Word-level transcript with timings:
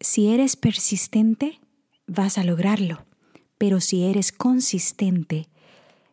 Si 0.00 0.28
eres 0.28 0.56
persistente, 0.56 1.58
vas 2.06 2.36
a 2.36 2.44
lograrlo, 2.44 3.06
pero 3.56 3.80
si 3.80 4.04
eres 4.04 4.30
consistente, 4.30 5.48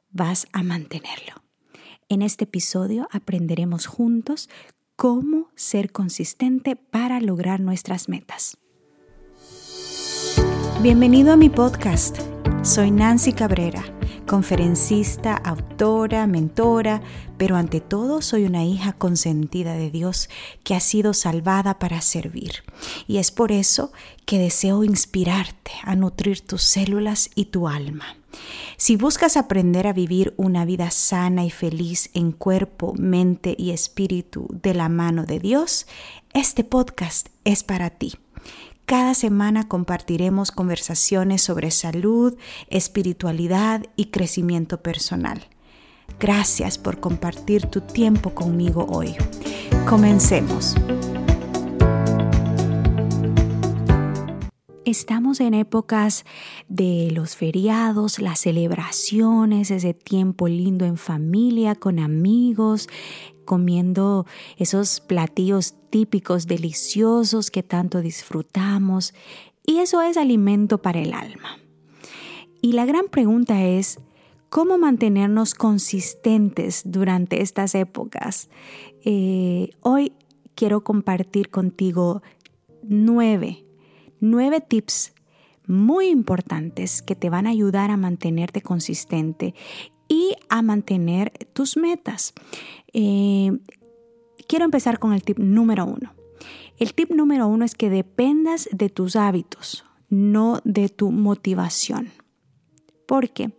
vas 0.09 0.47
a 0.53 0.63
mantenerlo. 0.63 1.43
En 2.07 2.21
este 2.21 2.45
episodio 2.45 3.09
aprenderemos 3.11 3.85
juntos 3.85 4.49
cómo 4.95 5.49
ser 5.55 5.91
consistente 5.91 6.77
para 6.77 7.19
lograr 7.19 7.59
nuestras 7.59 8.07
metas. 8.07 8.57
Bienvenido 10.81 11.33
a 11.33 11.35
mi 11.35 11.49
podcast. 11.49 12.19
Soy 12.63 12.89
Nancy 12.89 13.33
Cabrera 13.33 13.83
conferencista, 14.25 15.35
autora, 15.35 16.27
mentora, 16.27 17.01
pero 17.37 17.55
ante 17.55 17.81
todo 17.81 18.21
soy 18.21 18.45
una 18.45 18.63
hija 18.63 18.93
consentida 18.93 19.73
de 19.73 19.91
Dios 19.91 20.29
que 20.63 20.75
ha 20.75 20.79
sido 20.79 21.13
salvada 21.13 21.79
para 21.79 22.01
servir. 22.01 22.63
Y 23.07 23.17
es 23.17 23.31
por 23.31 23.51
eso 23.51 23.91
que 24.25 24.39
deseo 24.39 24.83
inspirarte 24.83 25.71
a 25.83 25.95
nutrir 25.95 26.41
tus 26.41 26.63
células 26.63 27.29
y 27.35 27.45
tu 27.45 27.67
alma. 27.67 28.05
Si 28.77 28.95
buscas 28.95 29.37
aprender 29.37 29.87
a 29.87 29.93
vivir 29.93 30.33
una 30.37 30.65
vida 30.65 30.89
sana 30.91 31.45
y 31.45 31.51
feliz 31.51 32.09
en 32.13 32.31
cuerpo, 32.31 32.93
mente 32.97 33.55
y 33.57 33.71
espíritu 33.71 34.47
de 34.49 34.73
la 34.73 34.89
mano 34.89 35.25
de 35.25 35.39
Dios, 35.39 35.85
este 36.33 36.63
podcast 36.63 37.29
es 37.43 37.63
para 37.63 37.91
ti. 37.91 38.13
Cada 38.85 39.13
semana 39.13 39.69
compartiremos 39.69 40.51
conversaciones 40.51 41.41
sobre 41.41 41.71
salud, 41.71 42.35
espiritualidad 42.67 43.85
y 43.95 44.05
crecimiento 44.05 44.81
personal. 44.81 45.47
Gracias 46.19 46.77
por 46.77 46.99
compartir 46.99 47.67
tu 47.67 47.79
tiempo 47.79 48.31
conmigo 48.35 48.85
hoy. 48.89 49.15
Comencemos. 49.87 50.75
Estamos 54.85 55.39
en 55.39 55.53
épocas 55.53 56.25
de 56.67 57.09
los 57.11 57.37
feriados, 57.37 58.19
las 58.19 58.41
celebraciones, 58.41 59.71
ese 59.71 59.93
tiempo 59.93 60.49
lindo 60.49 60.85
en 60.85 60.97
familia, 60.97 61.73
con 61.73 61.99
amigos, 61.99 62.89
comiendo 63.45 64.25
esos 64.57 64.99
platillos 64.99 65.75
típicos, 65.89 66.47
deliciosos 66.47 67.51
que 67.51 67.63
tanto 67.63 68.01
disfrutamos. 68.01 69.13
Y 69.65 69.77
eso 69.77 70.01
es 70.01 70.17
alimento 70.17 70.81
para 70.81 70.99
el 70.99 71.13
alma. 71.13 71.59
Y 72.61 72.73
la 72.73 72.85
gran 72.85 73.07
pregunta 73.09 73.63
es, 73.63 73.99
¿cómo 74.49 74.77
mantenernos 74.77 75.53
consistentes 75.53 76.83
durante 76.85 77.41
estas 77.41 77.75
épocas? 77.75 78.49
Eh, 79.03 79.71
hoy 79.81 80.13
quiero 80.55 80.83
compartir 80.83 81.49
contigo 81.49 82.21
nueve, 82.83 83.65
nueve 84.19 84.61
tips 84.61 85.13
muy 85.67 86.07
importantes 86.07 87.01
que 87.01 87.15
te 87.15 87.29
van 87.29 87.47
a 87.47 87.51
ayudar 87.51 87.91
a 87.91 87.97
mantenerte 87.97 88.61
consistente 88.61 89.53
y 90.13 90.35
a 90.47 90.61
mantener 90.61 91.31
tus 91.53 91.75
metas. 91.75 92.33
Eh, 92.93 93.51
quiero 94.47 94.63
empezar 94.63 94.99
con 94.99 95.11
el 95.11 95.23
tip 95.23 95.39
número 95.39 95.85
uno. 95.85 96.13
El 96.77 96.93
tip 96.93 97.09
número 97.09 97.47
uno 97.47 97.65
es 97.65 97.73
que 97.73 97.89
dependas 97.89 98.69
de 98.71 98.89
tus 98.89 99.15
hábitos, 99.15 99.85
no 100.09 100.61
de 100.65 100.89
tu 100.89 101.09
motivación. 101.09 102.11
Porque 103.07 103.53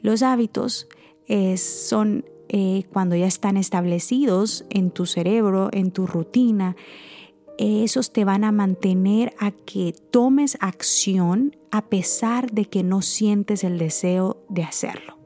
los 0.00 0.22
hábitos 0.22 0.88
eh, 1.28 1.58
son 1.58 2.24
eh, 2.48 2.84
cuando 2.90 3.14
ya 3.14 3.26
están 3.26 3.58
establecidos 3.58 4.64
en 4.70 4.90
tu 4.92 5.04
cerebro, 5.04 5.68
en 5.72 5.90
tu 5.90 6.06
rutina, 6.06 6.74
esos 7.58 8.14
te 8.14 8.24
van 8.24 8.44
a 8.44 8.52
mantener 8.52 9.34
a 9.38 9.50
que 9.50 9.94
tomes 10.10 10.56
acción 10.60 11.54
a 11.70 11.90
pesar 11.90 12.50
de 12.50 12.64
que 12.64 12.82
no 12.82 13.02
sientes 13.02 13.62
el 13.62 13.78
deseo 13.78 14.42
de 14.48 14.62
hacerlo. 14.62 15.21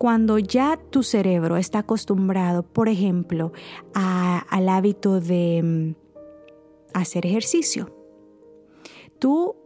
Cuando 0.00 0.38
ya 0.38 0.78
tu 0.78 1.02
cerebro 1.02 1.58
está 1.58 1.80
acostumbrado, 1.80 2.62
por 2.62 2.88
ejemplo, 2.88 3.52
al 3.92 4.68
hábito 4.70 5.20
de 5.20 5.60
mm, 5.62 5.94
hacer 6.94 7.26
ejercicio, 7.26 7.94
tú 9.18 9.56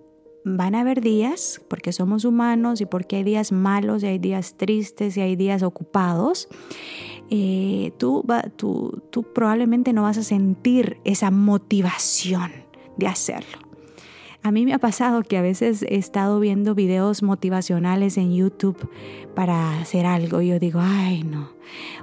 van 0.45 0.75
a 0.75 0.81
haber 0.81 1.03
días, 1.03 1.63
porque 1.69 1.93
somos 1.93 2.25
humanos 2.25 2.81
y 2.81 2.87
porque 2.87 3.15
hay 3.15 3.23
días 3.23 3.53
malos 3.53 4.03
y 4.03 4.07
hay 4.07 4.19
días 4.19 4.57
tristes 4.57 5.17
y 5.17 5.21
hay 5.21 5.37
días 5.37 5.63
ocupados, 5.63 6.49
eh, 7.31 7.93
tú, 7.97 8.25
tú 8.57 9.23
probablemente 9.33 9.93
no 9.93 10.03
vas 10.03 10.19
a 10.19 10.25
sentir 10.25 10.99
esa 11.05 11.31
motivación 11.31 12.51
de 12.97 13.07
hacerlo. 13.07 13.64
A 14.45 14.51
mí 14.51 14.67
me 14.67 14.75
ha 14.75 14.79
pasado 14.79 15.23
que 15.23 15.39
a 15.39 15.43
veces 15.43 15.85
he 15.89 15.97
estado 15.97 16.39
viendo 16.39 16.75
videos 16.75 17.23
motivacionales 17.23 18.19
en 18.19 18.35
YouTube 18.35 18.91
para 19.35 19.81
hacer 19.81 20.05
algo 20.05 20.43
y 20.43 20.49
yo 20.49 20.59
digo, 20.59 20.81
ay 20.83 21.23
no. 21.23 21.49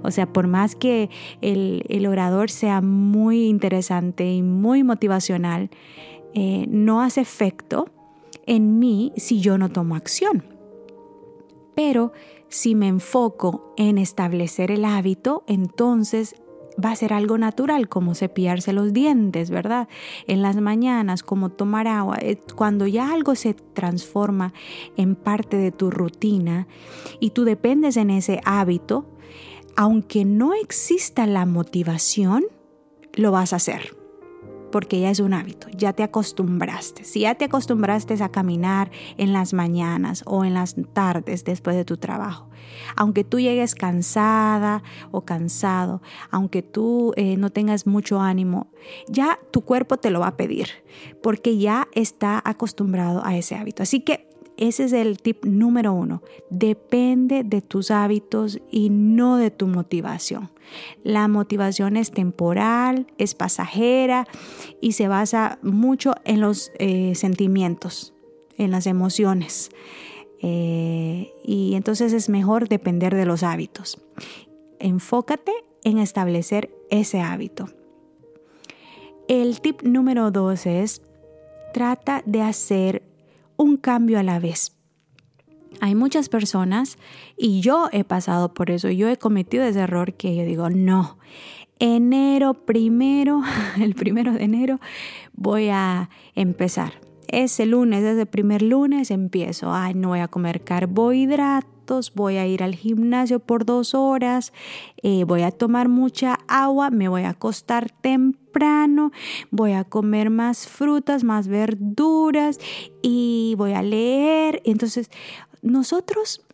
O 0.01 0.09
sea, 0.09 0.25
por 0.25 0.47
más 0.47 0.75
que 0.75 1.11
el, 1.41 2.07
orador 2.07 2.49
sea 2.49 2.81
muy 2.81 3.45
interesante 3.45 4.33
y 4.33 4.41
muy 4.41 4.83
motivacional, 4.83 5.69
eh, 6.33 6.65
no 6.67 7.03
hace 7.03 7.21
efecto 7.21 7.91
en 8.47 8.79
mí 8.79 9.13
si 9.17 9.39
yo 9.39 9.59
no 9.59 9.69
tomo 9.69 9.95
acción. 9.95 10.43
Pero 11.75 12.11
si 12.49 12.73
me 12.73 12.87
enfoco 12.87 13.71
en 13.77 13.99
establecer 13.99 14.71
el 14.71 14.83
hábito, 14.85 15.43
entonces 15.45 16.40
va 16.83 16.91
a 16.91 16.95
ser 16.95 17.13
algo 17.13 17.37
natural, 17.37 17.89
como 17.89 18.15
cepillarse 18.15 18.73
los 18.73 18.93
dientes, 18.93 19.49
¿verdad? 19.49 19.87
En 20.27 20.41
las 20.41 20.57
mañanas, 20.57 21.23
como 21.23 21.49
tomar 21.49 21.87
agua. 21.87 22.17
Eh, 22.21 22.39
cuando 22.55 22.87
ya 22.87 23.11
algo 23.11 23.35
se 23.35 23.53
transforma 23.53 24.53
en 24.97 25.15
parte 25.15 25.57
de 25.57 25.71
tu 25.71 25.91
rutina 25.91 26.67
y 27.19 27.31
tú 27.31 27.43
dependes 27.43 27.97
en 27.97 28.09
ese 28.09 28.41
hábito, 28.45 29.05
aunque 29.75 30.25
no 30.25 30.53
exista 30.53 31.25
la 31.27 31.45
motivación, 31.45 32.43
lo 33.13 33.31
vas 33.31 33.53
a 33.53 33.57
hacer 33.57 34.00
porque 34.71 34.99
ya 34.99 35.09
es 35.09 35.19
un 35.19 35.33
hábito, 35.33 35.67
ya 35.75 35.93
te 35.93 36.03
acostumbraste. 36.03 37.03
Si 37.03 37.21
ya 37.21 37.35
te 37.35 37.45
acostumbraste 37.45 38.21
a 38.21 38.29
caminar 38.29 38.91
en 39.17 39.33
las 39.33 39.53
mañanas 39.53 40.23
o 40.25 40.45
en 40.45 40.53
las 40.53 40.75
tardes 40.93 41.43
después 41.43 41.75
de 41.75 41.85
tu 41.85 41.97
trabajo, 41.97 42.47
aunque 42.95 43.23
tú 43.23 43.39
llegues 43.39 43.75
cansada 43.75 44.83
o 45.11 45.21
cansado, 45.21 46.01
aunque 46.29 46.61
tú 46.61 47.13
eh, 47.15 47.37
no 47.37 47.49
tengas 47.49 47.85
mucho 47.87 48.19
ánimo, 48.19 48.71
ya 49.07 49.39
tu 49.51 49.61
cuerpo 49.61 49.97
te 49.97 50.09
lo 50.09 50.19
va 50.19 50.27
a 50.27 50.37
pedir 50.37 50.69
porque 51.21 51.57
ya 51.57 51.87
está 51.93 52.41
acostumbrado 52.43 53.21
a 53.25 53.35
ese 53.37 53.55
hábito. 53.55 53.83
Así 53.83 54.01
que 54.01 54.30
ese 54.61 54.83
es 54.83 54.93
el 54.93 55.17
tip 55.17 55.43
número 55.43 55.91
uno. 55.91 56.21
Depende 56.51 57.43
de 57.43 57.61
tus 57.61 57.89
hábitos 57.89 58.59
y 58.69 58.91
no 58.91 59.37
de 59.37 59.49
tu 59.49 59.65
motivación. 59.65 60.51
La 61.03 61.27
motivación 61.27 61.97
es 61.97 62.11
temporal, 62.11 63.07
es 63.17 63.33
pasajera 63.33 64.27
y 64.79 64.91
se 64.91 65.07
basa 65.07 65.57
mucho 65.63 66.13
en 66.25 66.41
los 66.41 66.71
eh, 66.77 67.15
sentimientos, 67.15 68.13
en 68.55 68.69
las 68.69 68.85
emociones. 68.85 69.71
Eh, 70.43 71.31
y 71.43 71.73
entonces 71.73 72.13
es 72.13 72.29
mejor 72.29 72.69
depender 72.69 73.15
de 73.15 73.25
los 73.25 73.41
hábitos. 73.41 73.99
Enfócate 74.77 75.53
en 75.83 75.97
establecer 75.97 76.69
ese 76.91 77.19
hábito. 77.19 77.67
El 79.27 79.59
tip 79.59 79.81
número 79.81 80.29
dos 80.29 80.67
es 80.67 81.01
trata 81.73 82.21
de 82.27 82.43
hacer 82.43 83.10
un 83.61 83.77
cambio 83.77 84.19
a 84.19 84.23
la 84.23 84.39
vez. 84.39 84.75
Hay 85.79 85.95
muchas 85.95 86.29
personas 86.29 86.97
y 87.37 87.61
yo 87.61 87.89
he 87.91 88.03
pasado 88.03 88.53
por 88.53 88.71
eso, 88.71 88.89
yo 88.89 89.07
he 89.07 89.17
cometido 89.17 89.63
ese 89.63 89.79
error 89.79 90.13
que 90.13 90.35
yo 90.35 90.43
digo, 90.43 90.69
no, 90.69 91.17
enero 91.79 92.53
primero, 92.53 93.41
el 93.79 93.95
primero 93.95 94.33
de 94.33 94.43
enero 94.43 94.79
voy 95.33 95.69
a 95.69 96.09
empezar. 96.35 96.93
Ese 97.27 97.65
lunes, 97.65 98.03
ese 98.03 98.25
primer 98.25 98.61
lunes 98.61 99.09
empiezo, 99.09 99.73
ay, 99.73 99.93
no 99.93 100.09
voy 100.09 100.19
a 100.19 100.27
comer 100.27 100.63
carbohidratos, 100.63 101.80
voy 102.15 102.37
a 102.37 102.47
ir 102.47 102.63
al 102.63 102.75
gimnasio 102.75 103.39
por 103.39 103.65
dos 103.65 103.93
horas, 103.93 104.53
eh, 105.03 105.23
voy 105.25 105.41
a 105.43 105.51
tomar 105.51 105.89
mucha 105.89 106.39
agua, 106.47 106.89
me 106.89 107.07
voy 107.07 107.23
a 107.23 107.31
acostar 107.31 107.91
temprano, 107.91 109.11
voy 109.49 109.73
a 109.73 109.83
comer 109.83 110.29
más 110.29 110.67
frutas, 110.67 111.23
más 111.23 111.47
verduras 111.47 112.59
y 113.01 113.55
voy 113.57 113.73
a 113.73 113.81
leer. 113.81 114.61
Entonces, 114.65 115.09
nosotros 115.61 116.45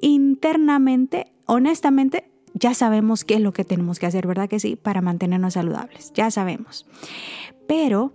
internamente, 0.00 1.32
honestamente, 1.46 2.30
ya 2.54 2.74
sabemos 2.74 3.24
qué 3.24 3.34
es 3.34 3.40
lo 3.40 3.52
que 3.52 3.64
tenemos 3.64 3.98
que 3.98 4.06
hacer, 4.06 4.26
¿verdad 4.26 4.48
que 4.48 4.58
sí? 4.58 4.76
Para 4.76 5.02
mantenernos 5.02 5.54
saludables, 5.54 6.12
ya 6.14 6.30
sabemos. 6.30 6.86
Pero 7.66 8.12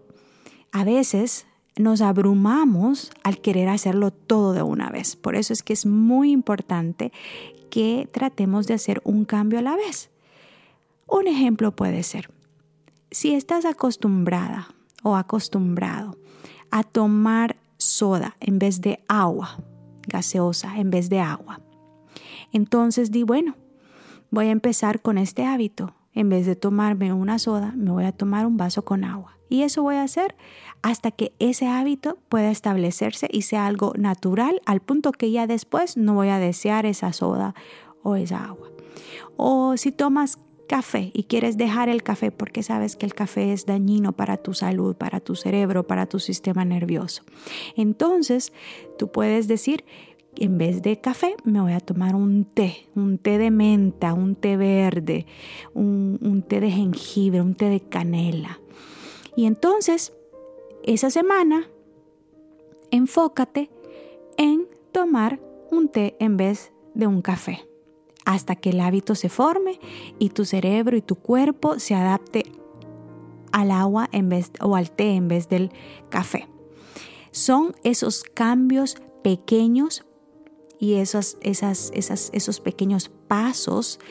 a 0.71 0.83
veces 0.83 1.45
nos 1.77 2.01
abrumamos 2.01 3.11
al 3.23 3.39
querer 3.39 3.69
hacerlo 3.69 4.11
todo 4.11 4.53
de 4.53 4.61
una 4.61 4.89
vez. 4.89 5.15
Por 5.15 5.35
eso 5.35 5.53
es 5.53 5.63
que 5.63 5.73
es 5.73 5.85
muy 5.85 6.31
importante 6.31 7.11
que 7.69 8.07
tratemos 8.11 8.67
de 8.67 8.75
hacer 8.75 9.01
un 9.03 9.25
cambio 9.25 9.59
a 9.59 9.63
la 9.63 9.75
vez. 9.75 10.11
Un 11.07 11.27
ejemplo 11.27 11.75
puede 11.75 12.03
ser, 12.03 12.29
si 13.11 13.33
estás 13.33 13.65
acostumbrada 13.65 14.67
o 15.03 15.15
acostumbrado 15.15 16.17
a 16.71 16.83
tomar 16.83 17.57
soda 17.77 18.35
en 18.39 18.59
vez 18.59 18.81
de 18.81 19.03
agua, 19.07 19.57
gaseosa 20.07 20.77
en 20.77 20.89
vez 20.89 21.09
de 21.09 21.19
agua. 21.19 21.61
Entonces 22.51 23.11
di, 23.11 23.23
bueno, 23.23 23.55
voy 24.31 24.47
a 24.47 24.51
empezar 24.51 25.01
con 25.01 25.17
este 25.17 25.45
hábito. 25.45 25.93
En 26.13 26.29
vez 26.29 26.45
de 26.45 26.55
tomarme 26.55 27.13
una 27.13 27.39
soda, 27.39 27.73
me 27.75 27.91
voy 27.91 28.05
a 28.05 28.11
tomar 28.11 28.45
un 28.45 28.57
vaso 28.57 28.83
con 28.83 29.03
agua. 29.03 29.37
Y 29.49 29.63
eso 29.63 29.83
voy 29.83 29.95
a 29.95 30.03
hacer 30.03 30.35
hasta 30.81 31.11
que 31.11 31.33
ese 31.39 31.67
hábito 31.67 32.17
pueda 32.29 32.49
establecerse 32.49 33.27
y 33.31 33.43
sea 33.43 33.67
algo 33.67 33.93
natural 33.97 34.61
al 34.65 34.79
punto 34.79 35.11
que 35.11 35.31
ya 35.31 35.47
después 35.47 35.97
no 35.97 36.13
voy 36.13 36.29
a 36.29 36.39
desear 36.39 36.85
esa 36.85 37.13
soda 37.13 37.53
o 38.01 38.15
esa 38.15 38.43
agua. 38.45 38.69
O 39.37 39.77
si 39.77 39.91
tomas 39.91 40.39
café 40.67 41.11
y 41.13 41.25
quieres 41.25 41.57
dejar 41.57 41.89
el 41.89 42.03
café 42.03 42.31
porque 42.31 42.63
sabes 42.63 42.95
que 42.95 43.05
el 43.05 43.13
café 43.13 43.53
es 43.53 43.65
dañino 43.65 44.13
para 44.13 44.37
tu 44.37 44.53
salud, 44.53 44.95
para 44.95 45.19
tu 45.19 45.35
cerebro, 45.35 45.85
para 45.85 46.07
tu 46.07 46.19
sistema 46.19 46.65
nervioso. 46.65 47.23
Entonces, 47.75 48.53
tú 48.97 49.11
puedes 49.11 49.47
decir, 49.47 49.85
en 50.37 50.57
vez 50.57 50.81
de 50.81 50.99
café 50.99 51.35
me 51.43 51.61
voy 51.61 51.73
a 51.73 51.79
tomar 51.79 52.15
un 52.15 52.45
té, 52.45 52.87
un 52.95 53.17
té 53.17 53.37
de 53.37 53.51
menta, 53.51 54.13
un 54.13 54.35
té 54.35 54.57
verde, 54.57 55.25
un, 55.73 56.19
un 56.21 56.41
té 56.41 56.59
de 56.59 56.71
jengibre, 56.71 57.41
un 57.41 57.55
té 57.55 57.69
de 57.69 57.79
canela. 57.79 58.59
Y 59.35 59.45
entonces, 59.45 60.13
esa 60.83 61.09
semana, 61.09 61.67
enfócate 62.91 63.69
en 64.37 64.67
tomar 64.91 65.39
un 65.71 65.89
té 65.89 66.15
en 66.19 66.37
vez 66.37 66.71
de 66.93 67.07
un 67.07 67.21
café 67.21 67.65
hasta 68.25 68.55
que 68.55 68.69
el 68.69 68.79
hábito 68.79 69.15
se 69.15 69.29
forme 69.29 69.79
y 70.19 70.29
tu 70.29 70.45
cerebro 70.45 70.95
y 70.95 71.01
tu 71.01 71.15
cuerpo 71.15 71.79
se 71.79 71.95
adapte 71.95 72.45
al 73.51 73.71
agua 73.71 74.09
en 74.11 74.29
vez, 74.29 74.51
o 74.61 74.75
al 74.75 74.91
té 74.91 75.15
en 75.15 75.27
vez 75.27 75.49
del 75.49 75.71
café. 76.09 76.47
Son 77.31 77.75
esos 77.83 78.23
cambios 78.23 78.97
pequeños 79.23 80.05
y 80.83 80.95
esos, 80.95 81.37
pequeños 82.61 83.09
pasos 83.29 84.01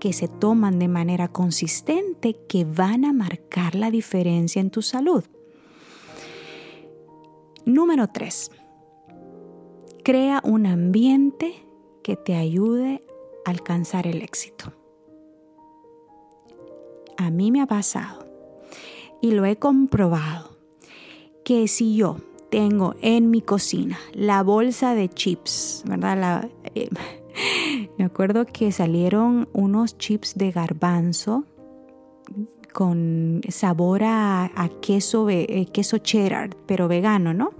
que 0.00 0.14
se 0.14 0.26
toman 0.26 0.78
de 0.78 0.88
manera 0.88 1.28
consistente 1.28 2.34
que 2.48 2.64
van 2.64 3.04
a 3.04 3.12
marcar 3.12 3.74
la 3.74 3.90
diferencia 3.90 4.58
en 4.58 4.70
tu 4.70 4.80
salud. 4.80 5.22
Número 7.66 8.08
3. 8.08 8.52
Crea 10.02 10.40
un 10.44 10.64
ambiente 10.64 11.66
que 12.02 12.16
te 12.16 12.36
ayude 12.36 13.04
alcanzar 13.44 14.06
el 14.06 14.22
éxito. 14.22 14.72
A 17.18 17.28
mí 17.28 17.50
me 17.50 17.60
ha 17.60 17.66
pasado 17.66 18.26
y 19.20 19.32
lo 19.32 19.44
he 19.44 19.56
comprobado 19.56 20.56
que 21.44 21.68
si 21.68 21.96
yo 21.96 22.16
tengo 22.50 22.94
en 23.02 23.30
mi 23.30 23.42
cocina 23.42 23.98
la 24.12 24.42
bolsa 24.42 24.94
de 24.94 25.08
chips, 25.08 25.82
¿verdad? 25.86 26.48
Eh, 26.74 26.88
me 27.98 28.04
acuerdo 28.04 28.46
que 28.46 28.72
salieron 28.72 29.48
unos 29.52 29.98
chips 29.98 30.34
de 30.36 30.50
garbanzo 30.50 31.44
con 32.72 33.40
sabor 33.48 34.02
a, 34.04 34.70
queso, 34.80 35.28
eh, 35.30 35.66
queso 35.72 35.98
cheddar, 35.98 36.50
pero 36.66 36.86
vegano, 36.86 37.34
¿no? 37.34 37.50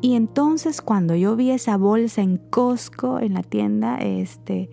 Y 0.00 0.14
entonces 0.14 0.80
cuando 0.80 1.14
yo 1.14 1.36
vi 1.36 1.50
esa 1.50 1.76
bolsa 1.76 2.22
en 2.22 2.38
Costco, 2.38 3.20
en 3.20 3.34
la 3.34 3.42
tienda, 3.42 3.98
este, 3.98 4.70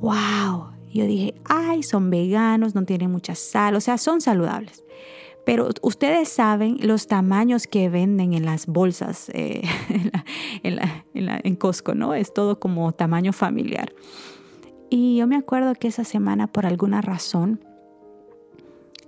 wow, 0.00 0.68
yo 0.92 1.06
dije, 1.06 1.34
ay, 1.44 1.82
son 1.82 2.08
veganos, 2.10 2.74
no 2.74 2.84
tienen 2.84 3.10
mucha 3.10 3.34
sal, 3.34 3.74
o 3.74 3.80
sea, 3.80 3.98
son 3.98 4.20
saludables. 4.20 4.84
Pero 5.44 5.68
ustedes 5.82 6.28
saben 6.28 6.78
los 6.80 7.08
tamaños 7.08 7.66
que 7.66 7.88
venden 7.88 8.32
en 8.32 8.44
las 8.44 8.66
bolsas 8.66 9.28
eh, 9.34 9.62
en, 10.62 11.56
Costco, 11.56 11.94
¿no? 11.94 12.14
Es 12.14 12.32
todo 12.32 12.60
como 12.60 12.92
tamaño 12.92 13.32
familiar. 13.32 13.92
Y 14.88 15.16
yo 15.16 15.26
me 15.26 15.36
acuerdo 15.36 15.74
que 15.74 15.88
esa 15.88 16.04
semana, 16.04 16.46
por 16.46 16.66
alguna 16.66 17.00
razón, 17.00 17.64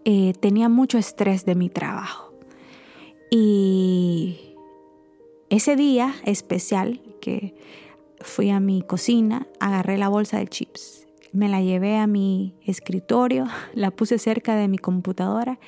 eh, 0.04 0.32
tenía 0.40 0.68
mucho 0.68 0.98
estrés 0.98 1.44
de 1.44 1.54
mi 1.54 1.68
trabajo. 1.68 2.32
Y 3.30 4.56
ese 5.50 5.76
día 5.76 6.14
especial 6.24 7.00
que 7.20 7.54
fui 8.20 8.50
a 8.50 8.60
mi 8.60 8.82
cocina, 8.82 9.46
agarré 9.60 9.98
la 9.98 10.08
bolsa 10.08 10.38
de 10.38 10.48
chips, 10.48 11.03
me 11.34 11.48
la 11.48 11.60
llevé 11.60 11.98
a 11.98 12.06
mi 12.06 12.54
escritorio, 12.64 13.46
la 13.74 13.90
puse 13.90 14.18
cerca 14.18 14.56
de 14.56 14.68
mi 14.68 14.78
computadora 14.78 15.58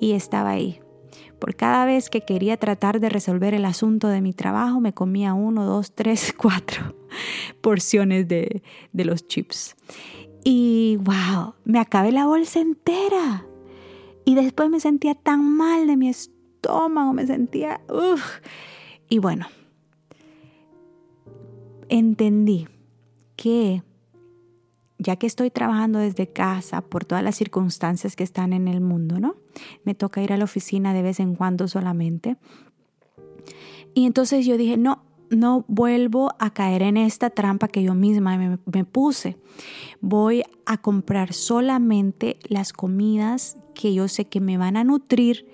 y 0.00 0.12
estaba 0.12 0.50
ahí. 0.50 0.80
Por 1.38 1.56
cada 1.56 1.84
vez 1.84 2.08
que 2.08 2.22
quería 2.22 2.56
tratar 2.56 3.00
de 3.00 3.10
resolver 3.10 3.52
el 3.54 3.66
asunto 3.66 4.08
de 4.08 4.22
mi 4.22 4.32
trabajo, 4.32 4.80
me 4.80 4.94
comía 4.94 5.34
uno, 5.34 5.66
dos, 5.66 5.92
tres, 5.94 6.32
cuatro 6.36 6.96
porciones 7.60 8.26
de, 8.26 8.62
de 8.92 9.04
los 9.04 9.28
chips. 9.28 9.76
Y 10.42 10.98
wow, 11.02 11.54
me 11.64 11.78
acabé 11.78 12.12
la 12.12 12.26
bolsa 12.26 12.60
entera. 12.60 13.46
Y 14.24 14.34
después 14.34 14.70
me 14.70 14.80
sentía 14.80 15.14
tan 15.14 15.56
mal 15.56 15.86
de 15.86 15.96
mi 15.96 16.08
estómago, 16.08 17.12
me 17.12 17.26
sentía... 17.26 17.80
Y 19.10 19.18
bueno, 19.18 19.46
entendí 21.90 22.66
que 23.36 23.82
ya 24.98 25.16
que 25.16 25.26
estoy 25.26 25.50
trabajando 25.50 25.98
desde 25.98 26.28
casa 26.28 26.80
por 26.80 27.04
todas 27.04 27.24
las 27.24 27.36
circunstancias 27.36 28.16
que 28.16 28.24
están 28.24 28.52
en 28.52 28.68
el 28.68 28.80
mundo, 28.80 29.18
¿no? 29.18 29.36
Me 29.84 29.94
toca 29.94 30.22
ir 30.22 30.32
a 30.32 30.36
la 30.36 30.44
oficina 30.44 30.94
de 30.94 31.02
vez 31.02 31.20
en 31.20 31.34
cuando 31.34 31.68
solamente. 31.68 32.36
Y 33.94 34.06
entonces 34.06 34.46
yo 34.46 34.56
dije, 34.56 34.76
no, 34.76 35.04
no 35.30 35.64
vuelvo 35.68 36.32
a 36.38 36.50
caer 36.50 36.82
en 36.82 36.96
esta 36.96 37.30
trampa 37.30 37.68
que 37.68 37.82
yo 37.82 37.94
misma 37.94 38.36
me, 38.36 38.58
me, 38.64 38.84
puse. 38.84 39.36
Voy 40.00 40.42
a 40.66 40.78
comprar 40.78 41.32
solamente 41.32 42.38
las 42.48 42.72
comidas 42.72 43.56
que 43.74 43.94
yo 43.94 44.08
sé 44.08 44.26
que 44.26 44.40
me 44.40 44.58
van 44.58 44.76
a 44.76 44.84
nutrir, 44.84 45.46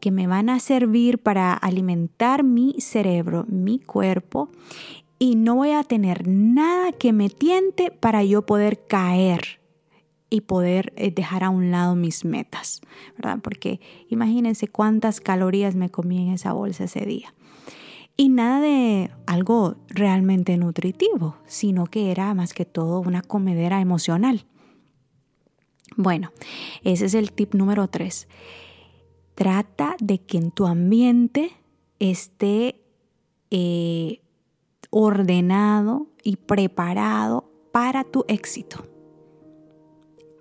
que 0.00 0.10
me 0.10 0.26
van 0.26 0.48
a 0.48 0.60
servir 0.60 1.18
para 1.18 1.54
alimentar 1.54 2.44
mi 2.44 2.76
cerebro, 2.78 3.46
mi 3.48 3.78
cuerpo 3.78 4.50
y 5.18 5.34
no 5.34 5.56
voy 5.56 5.72
a 5.72 5.82
tener 5.82 6.26
nada 6.28 6.92
que 6.92 7.12
me 7.12 7.28
tiente 7.28 7.90
para 7.90 8.22
yo 8.24 8.46
poder 8.46 8.86
caer 8.86 9.60
y 10.30 10.42
poder 10.42 10.92
eh, 10.96 11.10
dejar 11.10 11.44
a 11.44 11.50
un 11.50 11.70
lado 11.70 11.94
mis 11.94 12.24
metas, 12.24 12.80
¿verdad? 13.16 13.38
Porque 13.42 13.80
imagínense 14.08 14.68
cuántas 14.68 15.20
calorías 15.20 15.74
me 15.74 15.90
comí 15.90 16.22
en 16.22 16.34
esa 16.34 16.52
bolsa 16.52 16.84
ese 16.84 17.04
día. 17.04 17.34
Y 18.16 18.30
nada 18.30 18.60
de 18.60 19.10
algo 19.26 19.76
realmente 19.88 20.56
nutritivo, 20.56 21.36
sino 21.46 21.86
que 21.86 22.10
era 22.10 22.34
más 22.34 22.52
que 22.52 22.64
todo 22.64 23.00
una 23.00 23.22
comedera 23.22 23.80
emocional. 23.80 24.44
Bueno, 25.96 26.32
ese 26.82 27.06
es 27.06 27.14
el 27.14 27.32
tip 27.32 27.54
número 27.54 27.88
tres. 27.88 28.28
Trata 29.34 29.96
de 30.00 30.18
que 30.18 30.36
en 30.36 30.50
tu 30.50 30.66
ambiente 30.66 31.52
esté 32.00 32.80
eh, 33.50 34.20
ordenado 34.90 36.06
y 36.22 36.36
preparado 36.36 37.50
para 37.72 38.04
tu 38.04 38.24
éxito. 38.28 38.84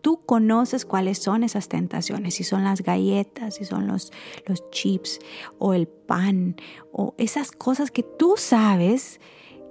Tú 0.01 0.21
conoces 0.25 0.85
cuáles 0.85 1.17
son 1.17 1.43
esas 1.43 1.67
tentaciones, 1.67 2.35
si 2.35 2.43
son 2.43 2.63
las 2.63 2.81
galletas, 2.81 3.55
si 3.55 3.65
son 3.65 3.87
los, 3.87 4.11
los 4.45 4.69
chips 4.69 5.19
o 5.59 5.73
el 5.73 5.87
pan 5.87 6.55
o 6.91 7.13
esas 7.17 7.51
cosas 7.51 7.91
que 7.91 8.03
tú 8.03 8.35
sabes 8.37 9.19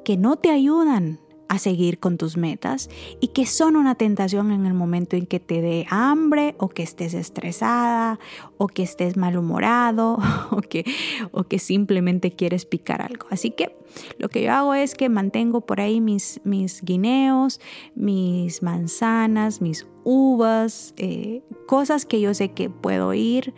que 0.05 0.17
no 0.17 0.37
te 0.37 0.51
ayudan 0.51 1.21
a 1.49 1.59
seguir 1.59 1.99
con 1.99 2.19
tus 2.19 2.37
metas 2.37 2.91
y 3.21 3.29
que 3.29 3.47
son 3.47 3.77
una 3.77 3.95
tentación 3.95 4.53
en 4.53 4.67
el 4.67 4.75
momento 4.75 5.17
en 5.17 5.27
que 5.27 5.41
te 5.41 5.61
dé 5.61 5.87
hambre 5.91 6.55
o 6.59 6.69
que 6.69 6.83
estés 6.83 7.15
estresada 7.15 8.19
o 8.59 8.67
que 8.67 8.83
estés 8.83 9.17
malhumorado 9.17 10.19
o 10.51 10.61
que, 10.61 10.85
o 11.33 11.45
que 11.45 11.59
simplemente 11.59 12.33
quieres 12.33 12.67
picar 12.67 13.03
algo. 13.03 13.27
Así 13.31 13.51
que 13.51 13.77
lo 14.19 14.29
que 14.29 14.43
yo 14.43 14.53
hago 14.53 14.75
es 14.75 14.95
que 14.95 15.09
mantengo 15.09 15.61
por 15.61 15.81
ahí 15.81 16.01
mis, 16.01 16.41
mis 16.45 16.83
guineos, 16.83 17.61
mis 17.95 18.63
manzanas, 18.63 19.61
mis 19.61 19.87
uvas, 20.05 20.95
eh, 20.97 21.43
cosas 21.67 22.07
que 22.07 22.21
yo 22.21 22.35
sé 22.35 22.53
que 22.53 22.71
puedo 22.71 23.15
ir 23.15 23.55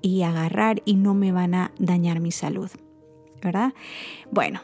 y 0.00 0.22
agarrar 0.22 0.82
y 0.84 0.96
no 0.96 1.14
me 1.14 1.32
van 1.32 1.54
a 1.54 1.72
dañar 1.78 2.20
mi 2.20 2.32
salud. 2.32 2.70
¿Verdad? 3.40 3.74
Bueno, 4.30 4.60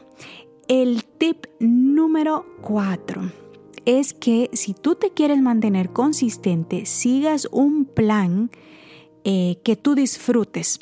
el 0.69 1.03
tip 1.03 1.47
número 1.59 2.45
cuatro 2.61 3.23
es 3.85 4.13
que 4.13 4.51
si 4.53 4.75
tú 4.75 4.93
te 4.93 5.09
quieres 5.09 5.41
mantener 5.41 5.89
consistente, 5.89 6.85
sigas 6.85 7.47
un 7.51 7.85
plan 7.85 8.51
eh, 9.23 9.57
que 9.63 9.75
tú 9.75 9.95
disfrutes. 9.95 10.79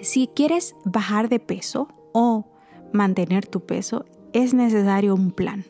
Si 0.00 0.28
quieres 0.28 0.76
bajar 0.84 1.28
de 1.28 1.40
peso 1.40 1.88
o 2.12 2.46
mantener 2.92 3.46
tu 3.46 3.66
peso, 3.66 4.04
es 4.32 4.54
necesario 4.54 5.12
un 5.12 5.32
plan. 5.32 5.66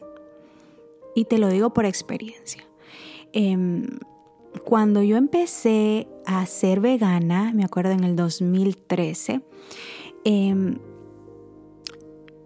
Y 1.15 1.25
te 1.25 1.38
lo 1.38 1.49
digo 1.49 1.73
por 1.73 1.87
experiencia. 1.87 2.62
Em, 3.33 3.87
cuando 4.65 5.03
yo 5.03 5.17
empecé 5.17 6.09
a 6.27 6.45
ser 6.45 6.81
vegana, 6.81 7.53
me 7.55 7.65
acuerdo 7.65 7.93
en 7.93 8.05
el 8.05 8.17
2013, 8.17 9.41
em, 10.25 10.79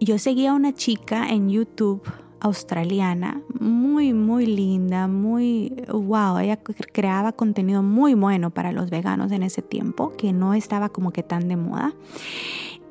yo 0.05 0.17
seguía 0.19 0.51
a 0.51 0.53
una 0.53 0.73
chica 0.73 1.29
en 1.29 1.49
YouTube 1.49 2.01
australiana, 2.39 3.41
muy, 3.57 4.13
muy 4.13 4.45
linda, 4.45 5.07
muy, 5.07 5.73
wow, 5.87 6.39
ella 6.39 6.59
creaba 6.91 7.31
contenido 7.31 7.81
muy 7.81 8.15
bueno 8.15 8.49
para 8.49 8.73
los 8.73 8.89
veganos 8.89 9.31
en 9.31 9.43
ese 9.43 9.61
tiempo, 9.61 10.11
que 10.17 10.33
no 10.33 10.53
estaba 10.53 10.89
como 10.89 11.11
que 11.11 11.23
tan 11.23 11.47
de 11.47 11.55
moda. 11.55 11.93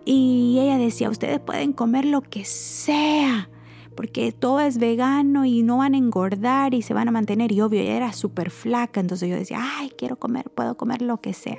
Y 0.06 0.58
ella 0.58 0.78
decía, 0.78 1.10
ustedes 1.10 1.38
pueden 1.38 1.74
comer 1.74 2.06
lo 2.06 2.22
que 2.22 2.46
sea, 2.46 3.50
porque 3.94 4.32
todo 4.32 4.60
es 4.60 4.78
vegano 4.78 5.44
y 5.44 5.62
no 5.62 5.76
van 5.78 5.94
a 5.94 5.98
engordar 5.98 6.72
y 6.72 6.80
se 6.80 6.94
van 6.94 7.08
a 7.08 7.12
mantener. 7.12 7.52
Y 7.52 7.60
obvio, 7.60 7.82
ella 7.82 7.96
era 7.96 8.12
súper 8.14 8.50
flaca, 8.50 9.00
entonces 9.00 9.28
yo 9.28 9.36
decía, 9.36 9.58
ay, 9.60 9.92
quiero 9.96 10.16
comer, 10.16 10.48
puedo 10.50 10.78
comer 10.78 11.02
lo 11.02 11.20
que 11.20 11.34
sea. 11.34 11.58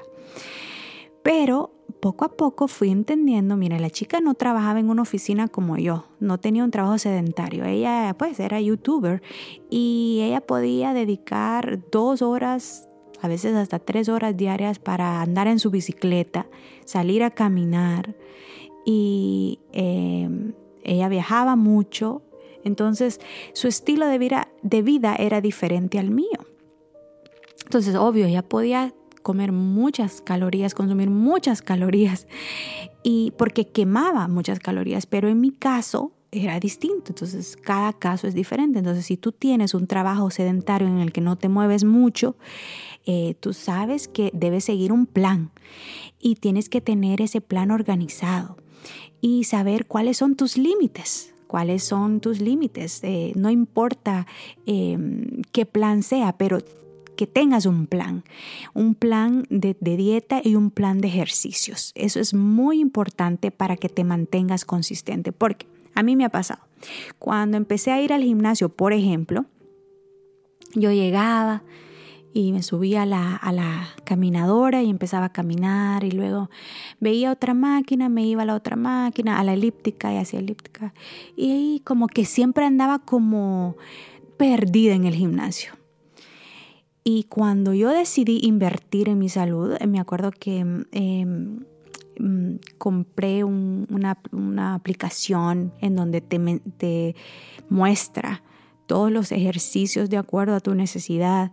Pero 1.24 1.72
poco 2.02 2.26
a 2.26 2.30
poco 2.36 2.68
fui 2.68 2.90
entendiendo, 2.90 3.56
mira, 3.56 3.80
la 3.80 3.90
chica 3.90 4.20
no 4.20 4.34
trabajaba 4.34 4.80
en 4.80 4.90
una 4.90 5.02
oficina 5.02 5.48
como 5.48 5.78
yo, 5.78 6.06
no 6.20 6.38
tenía 6.38 6.66
un 6.66 6.72
trabajo 6.72 6.98
sedentario, 6.98 7.64
ella 7.64 8.14
pues 8.20 8.42
era 8.42 8.60
youtuber 8.60 9.22
y 9.70 10.20
ella 10.22 10.42
podía 10.42 10.94
dedicar 10.94 11.80
dos 11.92 12.22
horas, 12.22 12.90
a 13.22 13.30
veces 13.30 13.56
hasta 13.56 13.80
tres 13.80 14.10
horas 14.10 14.36
diarias 14.36 14.80
para 14.80 15.22
andar 15.22 15.48
en 15.48 15.60
su 15.60 15.72
bicicleta, 15.72 16.46
salir 16.84 17.24
a 17.24 17.32
caminar 17.32 18.18
y 18.86 19.62
em, 19.72 20.54
ella 20.84 21.08
viajaba 21.08 21.56
mucho, 21.56 22.22
entonces 22.66 23.22
su 23.54 23.70
estilo 23.70 24.08
de 24.08 24.18
vida, 24.18 24.50
de 24.62 24.82
vida 24.82 25.16
era 25.16 25.40
diferente 25.40 26.00
al 26.00 26.12
mío. 26.12 26.28
Entonces, 27.64 27.96
obvio, 27.96 28.26
ella 28.26 28.44
podía 28.44 28.94
comer 29.24 29.52
muchas 29.52 30.22
calorías, 30.22 30.76
consumir 30.76 31.10
muchas 31.10 31.62
calorías, 31.62 32.28
y 33.02 33.32
porque 33.38 33.68
quemaba 33.68 34.28
muchas 34.28 34.60
calorías, 34.60 35.06
pero 35.06 35.30
en 35.30 35.42
mi 35.42 35.52
caso 35.52 36.12
era 36.32 36.60
distinto, 36.60 37.10
entonces 37.10 37.58
cada 37.58 37.94
caso 37.94 38.28
es 38.28 38.34
diferente. 38.34 38.80
Entonces, 38.80 39.06
si 39.06 39.18
tú 39.18 39.32
tienes 39.32 39.74
un 39.74 39.88
trabajo 39.88 40.30
sedentario 40.32 40.88
en 40.88 41.00
el 41.00 41.12
que 41.12 41.22
no 41.22 41.38
te 41.38 41.48
mueves 41.48 41.84
mucho, 41.84 42.36
eh, 43.06 43.36
tú 43.40 43.54
sabes 43.54 44.08
que 44.08 44.32
debes 44.34 44.66
seguir 44.66 44.92
un 44.92 45.06
plan 45.06 45.52
y 46.20 46.36
tienes 46.36 46.70
que 46.70 46.82
tener 46.82 47.22
ese 47.22 47.42
plan 47.42 47.70
organizado 47.70 48.58
y 49.22 49.44
saber 49.44 49.86
cuáles 49.86 50.18
son 50.18 50.36
tus 50.36 50.58
límites 50.58 51.34
cuáles 51.54 51.84
son 51.84 52.20
tus 52.20 52.42
límites. 52.42 53.04
Eh, 53.04 53.32
no 53.36 53.52
importa 53.52 54.26
em, 54.66 55.44
qué 55.52 55.68
plan 55.68 56.02
sea, 56.02 56.36
pero 56.36 56.58
que 57.16 57.28
tengas 57.28 57.66
un 57.66 57.88
plan, 57.88 58.24
un 58.74 58.96
plan 58.96 59.46
de, 59.50 59.76
dieta 59.80 60.42
y 60.44 60.56
un 60.56 60.72
plan 60.72 61.00
de 61.00 61.08
ejercicios. 61.08 61.92
Eso 61.96 62.20
es 62.20 62.34
muy 62.34 62.80
importante 62.80 63.52
para 63.52 63.78
que 63.78 63.90
te 63.90 64.04
mantengas 64.04 64.66
consistente, 64.66 65.32
porque 65.32 65.68
a 65.96 66.04
mí 66.04 66.16
me 66.16 66.26
ha 66.26 66.30
pasado. 66.30 66.62
Cuando 67.20 67.58
empecé 67.58 67.92
a 67.92 68.02
ir 68.02 68.14
al 68.14 68.24
gimnasio, 68.24 68.70
por 68.70 68.94
ejemplo, 68.94 69.46
yo 70.76 70.92
llegaba 70.92 71.64
y 72.34 72.52
me 72.52 72.64
subía 72.64 73.04
a 73.04 73.06
la, 73.06 73.36
a 73.36 73.52
la, 73.52 73.90
caminadora 74.04 74.82
y 74.82 74.90
empezaba 74.90 75.28
a 75.28 75.32
caminar 75.32 76.04
y 76.04 76.12
luego 76.12 76.50
veía 77.00 77.32
otra 77.32 77.54
máquina, 77.54 78.10
me 78.10 78.26
iba 78.26 78.42
a 78.42 78.46
la 78.46 78.56
otra 78.56 78.76
máquina, 78.76 79.40
a 79.40 79.44
la 79.44 79.54
elíptica 79.54 80.12
y 80.12 80.18
hacía 80.18 80.40
elíptica. 80.40 80.94
Y 81.36 81.82
como 81.86 82.08
que 82.08 82.26
siempre 82.26 82.66
andaba 82.66 83.00
como 83.00 83.78
perdida 84.38 84.94
en 84.94 85.06
el 85.06 85.16
gimnasio. 85.16 85.74
Y 87.04 87.26
cuando 87.26 87.74
yo 87.74 87.90
decidí 87.90 88.40
invertir 88.44 89.10
en 89.10 89.20
mi 89.20 89.30
salud, 89.30 89.78
me 89.88 90.00
acuerdo 90.00 90.32
que 90.32 90.60
em, 90.60 91.60
mm, 92.18 92.56
compré 92.78 93.44
una, 93.44 94.18
aplicación 94.74 95.74
en 95.82 95.96
donde 95.96 96.22
te, 96.22 96.40
te, 96.78 97.16
muestra 97.70 98.42
todos 98.88 99.12
los 99.12 99.32
ejercicios 99.32 100.10
de 100.10 100.18
acuerdo 100.18 100.56
a 100.56 100.60
tu 100.62 100.76
necesidad. 100.76 101.52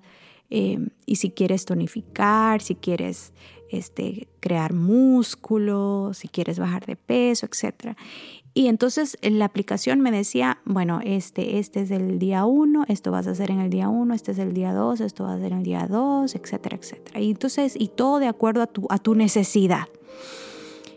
Em, 0.51 0.91
y 1.07 1.17
si 1.17 1.31
quieres 1.31 1.65
tonificar, 1.65 2.61
si 2.61 2.77
quieres 2.77 3.33
este, 3.71 4.29
crear 4.41 4.73
músculo, 4.73 6.11
si 6.13 6.29
quieres 6.29 6.59
bajar 6.59 6.87
de 6.87 6.97
peso, 6.97 7.47
etc. 7.47 7.97
Y 8.53 8.67
entonces 8.67 9.17
la 9.23 9.45
aplicación 9.45 10.01
me 10.01 10.11
decía, 10.11 10.59
bueno, 10.65 11.01
este, 11.05 11.59
este 11.59 11.83
es 11.83 11.91
el 11.91 12.19
día 12.19 12.45
1, 12.45 12.85
esto 12.89 13.13
vas 13.13 13.27
a 13.29 13.31
hacer 13.31 13.51
en 13.51 13.61
el 13.61 13.71
día 13.71 13.89
1, 13.89 14.13
este 14.13 14.33
es 14.33 14.39
el 14.39 14.53
día 14.53 14.73
2, 14.73 15.01
esto 15.01 15.25
vas 15.25 15.35
a 15.35 15.37
hacer 15.37 15.53
en 15.53 15.59
el 15.59 15.65
día 15.65 15.87
2, 15.89 16.35
etcétera, 16.35 16.77
etcétera. 16.77 17.21
Y 17.21 17.31
entonces, 17.31 17.75
y 17.79 17.89
todo 17.89 18.19
de 18.19 18.27
acuerdo 18.27 18.63
a 18.63 18.67
tu, 18.67 18.87
a 18.91 18.99
tu 18.99 19.15
necesidad. 19.15 19.85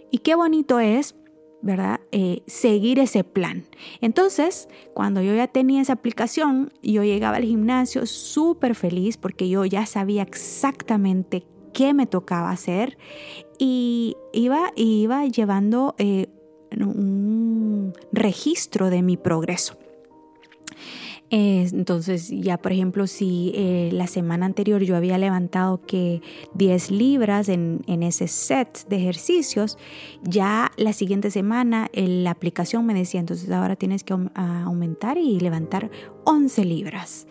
Y 0.10 0.20
qué 0.20 0.34
bonito 0.34 0.80
es, 0.80 1.16
¿verdad? 1.62 2.00
Eh, 2.12 2.42
seguir 2.48 2.98
ese 2.98 3.24
plan. 3.24 3.66
Entonces, 4.02 4.68
cuando 4.96 5.22
yo 5.22 5.36
ya 5.36 5.48
tenía 5.48 5.82
esa 5.82 5.94
aplicación, 5.94 6.74
yo 6.82 7.04
llegaba 7.04 7.38
al 7.38 7.44
gimnasio 7.44 8.08
súper 8.08 8.74
feliz 8.74 9.18
porque 9.18 9.48
yo 9.48 9.64
ya 9.64 9.86
sabía 9.86 10.24
exactamente 10.24 11.46
qué 11.72 11.94
me 11.94 12.08
tocaba 12.08 12.50
hacer 12.50 12.98
y 13.60 14.16
iba, 14.34 14.72
iba 14.76 15.28
llevando... 15.28 15.94
Eh, 16.00 16.28
un 16.82 17.33
registro 18.12 18.90
de 18.90 19.02
mi 19.02 19.18
progreso. 19.18 19.78
Entonces, 21.36 22.30
ya 22.30 22.60
por 22.60 22.74
ejemplo, 22.74 23.08
si 23.08 23.54
eh, 23.56 23.90
la 23.92 24.06
semana 24.06 24.46
anterior 24.46 24.84
yo 24.84 24.96
había 24.96 25.18
levantado 25.18 25.82
que 25.82 26.22
10 26.54 26.92
libras 26.92 27.50
en, 27.50 27.82
ese 27.88 28.28
set 28.28 28.88
de 28.88 28.98
ejercicios, 28.98 29.80
ya 30.22 30.72
la 30.78 30.94
siguiente 30.94 31.32
semana 31.32 31.90
la 31.94 32.30
aplicación 32.30 32.86
me 32.86 32.94
decía, 32.94 33.20
entonces 33.20 33.50
ahora 33.50 33.76
tienes 33.76 34.04
que 34.04 34.14
aumentar 34.14 35.18
y 35.18 35.40
levantar 35.40 35.90
11 36.26 36.66
libras. 36.66 37.26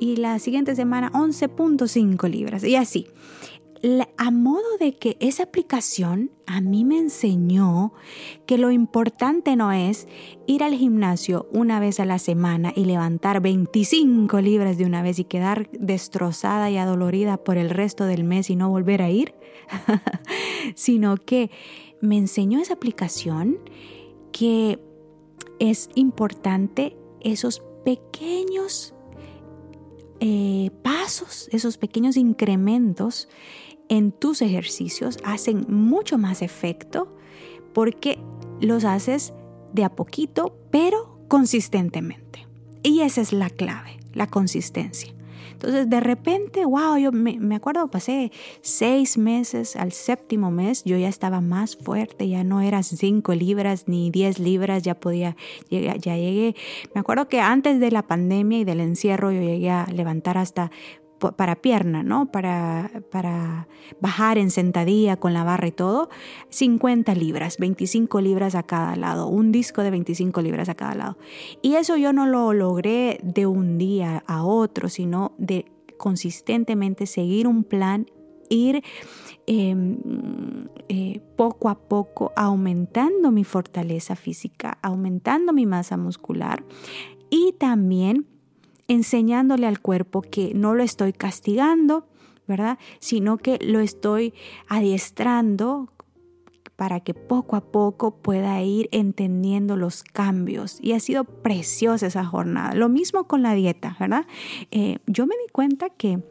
Y 0.00 0.16
la 0.16 0.40
siguiente 0.40 0.74
semana 0.74 1.12
11.5 1.12 2.28
libras. 2.28 2.64
Y 2.64 2.74
así 2.74 3.06
a 4.16 4.30
modo 4.30 4.76
de 4.78 4.96
que 4.96 5.16
esa 5.20 5.44
aplicación 5.44 6.30
a 6.46 6.60
mí 6.60 6.84
me 6.84 6.98
enseñó 6.98 7.92
que 8.46 8.58
lo 8.58 8.70
importante 8.70 9.56
no 9.56 9.72
es 9.72 10.08
ir 10.46 10.62
al 10.62 10.74
gimnasio 10.74 11.48
una 11.52 11.78
vez 11.80 12.00
a 12.00 12.04
la 12.04 12.18
semana 12.18 12.72
y 12.74 12.84
levantar 12.84 13.40
25 13.40 14.40
libras 14.40 14.78
de 14.78 14.84
una 14.84 15.02
vez 15.02 15.18
y 15.18 15.24
quedar 15.24 15.70
destrozada 15.72 16.70
y 16.70 16.76
adolorida 16.76 17.36
por 17.36 17.56
el 17.56 17.70
resto 17.70 18.04
del 18.04 18.24
mes 18.24 18.50
y 18.50 18.56
no 18.56 18.68
volver 18.68 19.02
a 19.02 19.10
ir, 19.10 19.34
sino 20.74 21.16
que 21.16 21.50
me 22.00 22.16
enseñó 22.16 22.60
esa 22.60 22.74
aplicación 22.74 23.58
que 24.32 24.78
es 25.58 25.90
importante 25.94 26.96
esos 27.20 27.62
pequeños 27.84 28.94
eh, 30.20 30.70
pasos, 30.82 31.48
esos 31.52 31.78
pequeños 31.78 32.16
incrementos 32.16 33.28
en 33.88 34.12
tus 34.12 34.42
ejercicios 34.42 35.18
hacen 35.24 35.66
mucho 35.68 36.18
más 36.18 36.42
efecto 36.42 37.14
porque 37.72 38.18
los 38.60 38.84
haces 38.84 39.32
de 39.72 39.84
a 39.84 39.94
poquito, 39.94 40.56
pero 40.70 41.18
consistentemente. 41.28 42.46
Y 42.82 43.00
esa 43.00 43.20
es 43.20 43.32
la 43.32 43.50
clave, 43.50 43.98
la 44.14 44.26
consistencia. 44.26 45.12
Entonces, 45.52 45.90
de 45.90 45.98
repente, 45.98 46.64
wow, 46.64 46.96
yo 46.98 47.10
me, 47.10 47.56
acuerdo, 47.56 47.90
pasé 47.90 48.30
seis 48.60 49.18
meses, 49.18 49.74
al 49.74 49.90
séptimo 49.90 50.52
mes, 50.52 50.84
yo 50.84 50.96
ya 50.96 51.08
estaba 51.08 51.40
más 51.40 51.76
fuerte, 51.76 52.28
ya 52.28 52.44
no 52.44 52.60
eran 52.60 52.84
cinco 52.84 53.34
libras 53.34 53.88
ni 53.88 54.08
diez 54.12 54.38
libras, 54.38 54.84
ya 54.84 54.94
podía, 54.94 55.36
ya 55.68 55.96
llegué, 55.96 56.54
me 56.94 57.00
acuerdo 57.00 57.28
que 57.28 57.40
antes 57.40 57.80
de 57.80 57.90
la 57.90 58.06
pandemia 58.06 58.60
y 58.60 58.64
del 58.64 58.78
encierro, 58.78 59.32
yo 59.32 59.40
llegué 59.40 59.70
a 59.70 59.86
levantar 59.86 60.38
hasta 60.38 60.70
para 61.18 61.56
pierna, 61.56 62.02
¿no? 62.02 62.30
Para, 62.30 62.90
para 63.10 63.68
bajar 64.00 64.38
en 64.38 64.50
sentadilla 64.50 65.16
con 65.16 65.34
la 65.34 65.44
barra 65.44 65.68
y 65.68 65.72
todo, 65.72 66.08
50 66.50 67.14
libras, 67.14 67.58
25 67.58 68.20
libras 68.20 68.54
a 68.54 68.62
cada 68.62 68.96
lado, 68.96 69.28
un 69.28 69.52
disco 69.52 69.82
de 69.82 69.90
25 69.90 70.40
libras 70.42 70.68
a 70.68 70.74
cada 70.74 70.94
lado. 70.94 71.18
Y 71.62 71.74
eso 71.74 71.96
yo 71.96 72.12
no 72.12 72.26
lo 72.26 72.52
logré 72.52 73.20
de 73.22 73.46
un 73.46 73.78
día 73.78 74.22
a 74.26 74.44
otro, 74.44 74.88
sino 74.88 75.32
de 75.38 75.66
consistentemente 75.96 77.06
seguir 77.06 77.46
un 77.46 77.64
plan, 77.64 78.06
ir 78.48 78.82
em, 79.46 79.98
eh, 80.88 81.20
poco 81.36 81.68
a 81.68 81.78
poco 81.78 82.32
aumentando 82.36 83.30
mi 83.30 83.44
fortaleza 83.44 84.16
física, 84.16 84.78
aumentando 84.82 85.52
mi 85.52 85.66
masa 85.66 85.96
muscular 85.96 86.64
y 87.30 87.54
también 87.58 88.26
enseñándole 88.88 89.66
al 89.66 89.80
cuerpo 89.80 90.22
que 90.22 90.52
no 90.54 90.74
lo 90.74 90.82
estoy 90.82 91.12
castigando, 91.12 92.08
¿verdad? 92.46 92.78
Sino 92.98 93.36
que 93.36 93.58
lo 93.62 93.80
estoy 93.80 94.34
adiestrando 94.66 95.92
para 96.78 97.00
que 97.00 97.12
poco 97.12 97.56
a 97.56 97.60
poco 97.72 98.22
pueda 98.22 98.62
ir 98.62 98.88
entendiendo 98.92 99.76
los 99.76 100.04
cambios. 100.04 100.78
Y 100.80 100.92
ha 100.92 101.00
sido 101.00 101.24
preciosa 101.24 102.06
esa 102.06 102.24
jornada. 102.24 102.74
Lo 102.74 102.88
mismo 102.88 103.24
con 103.24 103.42
la 103.42 103.54
dieta, 103.54 103.96
¿verdad? 103.98 104.26
Eh, 104.70 104.98
yo 105.06 105.26
me 105.26 105.34
di 105.36 105.52
cuenta 105.52 105.90
que 105.90 106.22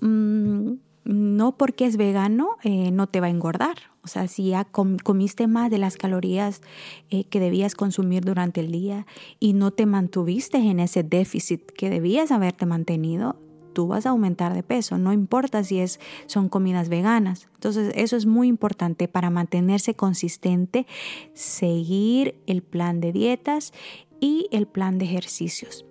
mm, 0.00 0.72
no 1.04 1.56
porque 1.56 1.86
es 1.86 1.96
vegano 1.96 2.56
eh, 2.62 2.90
no 2.90 3.06
te 3.06 3.20
va 3.20 3.26
a 3.26 3.30
engordar. 3.30 3.76
O 4.02 4.08
sea, 4.08 4.28
si 4.28 4.48
ya 4.48 4.64
comiste 4.64 5.46
más 5.46 5.70
de 5.70 5.78
las 5.78 5.96
calorías 5.96 6.62
eh, 7.10 7.24
que 7.24 7.38
debías 7.38 7.74
consumir 7.74 8.24
durante 8.24 8.60
el 8.60 8.72
día 8.72 9.06
y 9.38 9.52
no 9.52 9.72
te 9.72 9.84
mantuviste 9.84 10.58
en 10.58 10.80
ese 10.80 11.02
déficit 11.02 11.70
que 11.72 11.90
debías 11.90 12.30
haberte 12.30 12.64
mantenido, 12.64 13.36
tú 13.72 13.86
vas 13.86 14.06
a 14.06 14.10
aumentar 14.10 14.54
de 14.54 14.62
peso, 14.62 14.98
no 14.98 15.12
importa 15.12 15.62
si 15.64 15.80
es, 15.80 16.00
son 16.26 16.48
comidas 16.48 16.88
veganas. 16.88 17.48
Entonces, 17.54 17.92
eso 17.94 18.16
es 18.16 18.26
muy 18.26 18.48
importante 18.48 19.06
para 19.06 19.30
mantenerse 19.30 19.94
consistente, 19.94 20.86
seguir 21.34 22.36
el 22.46 22.62
plan 22.62 23.00
de 23.00 23.12
dietas 23.12 23.72
y 24.18 24.48
el 24.50 24.66
plan 24.66 24.98
de 24.98 25.04
ejercicios. 25.06 25.84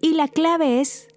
Y 0.00 0.14
la 0.14 0.28
clave 0.28 0.80
es 0.80 1.08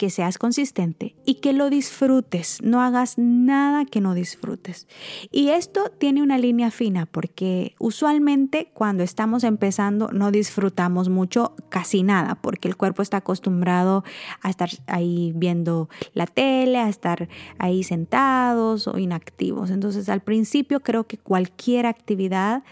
que 0.00 0.08
seas 0.08 0.38
consistente 0.38 1.14
y 1.26 1.34
que 1.34 1.52
lo 1.52 1.68
disfrutes, 1.68 2.62
no 2.62 2.80
hagas 2.80 3.18
nada 3.18 3.84
que 3.84 4.00
no 4.00 4.14
disfrutes. 4.14 4.88
Y 5.30 5.50
esto 5.50 5.90
tiene 5.90 6.22
una 6.22 6.38
línea 6.38 6.70
fina 6.70 7.04
porque 7.04 7.74
usualmente 7.78 8.70
cuando 8.72 9.02
estamos 9.02 9.44
empezando 9.44 10.08
no 10.08 10.30
disfrutamos 10.30 11.10
mucho 11.10 11.54
casi 11.68 12.02
nada 12.02 12.36
porque 12.36 12.66
el 12.66 12.78
cuerpo 12.78 13.02
está 13.02 13.18
acostumbrado 13.18 14.02
a 14.40 14.48
estar 14.48 14.70
ahí 14.86 15.34
viendo 15.36 15.90
la 16.14 16.26
tele, 16.26 16.78
a 16.78 16.88
estar 16.88 17.28
ahí 17.58 17.82
sentados 17.82 18.88
o 18.88 18.96
inactivos. 18.96 19.68
Entonces 19.68 20.08
al 20.08 20.22
principio 20.22 20.80
creo 20.80 21.06
que 21.06 21.18
cualquier 21.18 21.84
actividad 21.84 22.62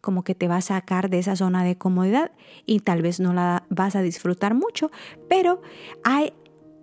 como 0.00 0.24
que 0.24 0.34
te 0.34 0.48
va 0.48 0.56
a 0.56 0.62
sacar 0.62 1.10
de 1.10 1.18
esa 1.18 1.36
zona 1.36 1.62
de 1.62 1.76
comodidad 1.76 2.32
y 2.64 2.80
tal 2.80 3.02
vez 3.02 3.20
no 3.20 3.34
la 3.34 3.64
vas 3.68 3.96
a 3.96 4.02
disfrutar 4.02 4.54
mucho, 4.54 4.90
pero 5.28 5.60
hay 6.04 6.32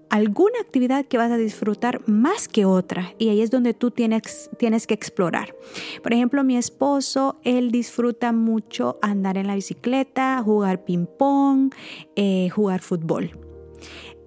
alguna 0.09 0.59
actividad 0.59 1.05
que 1.05 1.17
vas 1.17 1.31
a 1.31 1.37
disfrutar 1.37 2.01
más 2.07 2.47
que 2.47 2.65
otra 2.65 3.13
y 3.17 3.29
ahí 3.29 3.41
es 3.41 3.51
donde 3.51 3.73
tú 3.73 3.91
tienes, 3.91 4.49
tienes 4.57 4.87
que 4.87 4.93
explorar. 4.93 5.55
Por 6.01 6.13
ejemplo, 6.13 6.43
mi 6.43 6.57
esposo, 6.57 7.37
él 7.43 7.71
disfruta 7.71 8.31
mucho 8.31 8.97
andar 9.01 9.37
en 9.37 9.47
la 9.47 9.55
bicicleta, 9.55 10.41
jugar 10.43 10.83
ping 10.83 11.05
pong, 11.05 11.73
eh, 12.15 12.49
jugar 12.49 12.81
fútbol. 12.81 13.37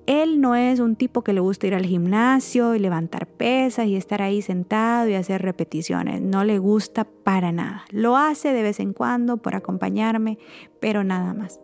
Él 0.06 0.40
no 0.40 0.56
es 0.56 0.80
un 0.80 0.96
tipo 0.96 1.22
que 1.22 1.32
le 1.32 1.38
gusta 1.38 1.68
ir 1.68 1.74
al 1.74 1.86
gimnasio 1.86 2.74
y 2.74 2.80
levantar 2.80 3.28
pesas 3.28 3.86
y 3.86 3.94
estar 3.94 4.22
ahí 4.22 4.42
sentado 4.42 5.08
y 5.08 5.14
hacer 5.14 5.40
repeticiones. 5.40 6.20
No 6.20 6.42
le 6.42 6.58
gusta 6.58 7.04
para 7.04 7.52
nada. 7.52 7.84
Lo 7.90 8.16
hace 8.16 8.52
de 8.52 8.62
vez 8.62 8.80
en 8.80 8.92
cuando 8.92 9.36
por 9.36 9.54
acompañarme, 9.54 10.38
pero 10.80 11.04
nada 11.04 11.32
más. 11.32 11.60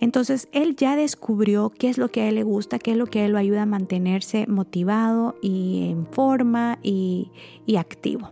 Entonces 0.00 0.48
él 0.52 0.76
ya 0.76 0.96
descubrió 0.96 1.70
qué 1.70 1.88
es 1.88 1.98
lo 1.98 2.08
que 2.08 2.22
a 2.22 2.28
él 2.28 2.34
le 2.34 2.42
gusta, 2.42 2.78
qué 2.78 2.92
es 2.92 2.96
lo 2.96 3.06
que 3.06 3.20
a 3.20 3.26
él 3.26 3.32
lo 3.32 3.38
ayuda 3.38 3.62
a 3.62 3.66
mantenerse 3.66 4.46
motivado 4.46 5.36
y 5.40 5.88
en 5.90 6.06
forma 6.06 6.78
y, 6.82 7.30
activo. 7.78 8.30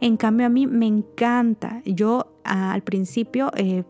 En 0.00 0.16
cambio 0.16 0.46
a 0.46 0.48
mí 0.50 0.66
me 0.66 0.86
encanta, 0.86 1.82
yo 1.84 2.26
al 2.42 2.82
principio 2.82 3.50
eh, 3.56 3.84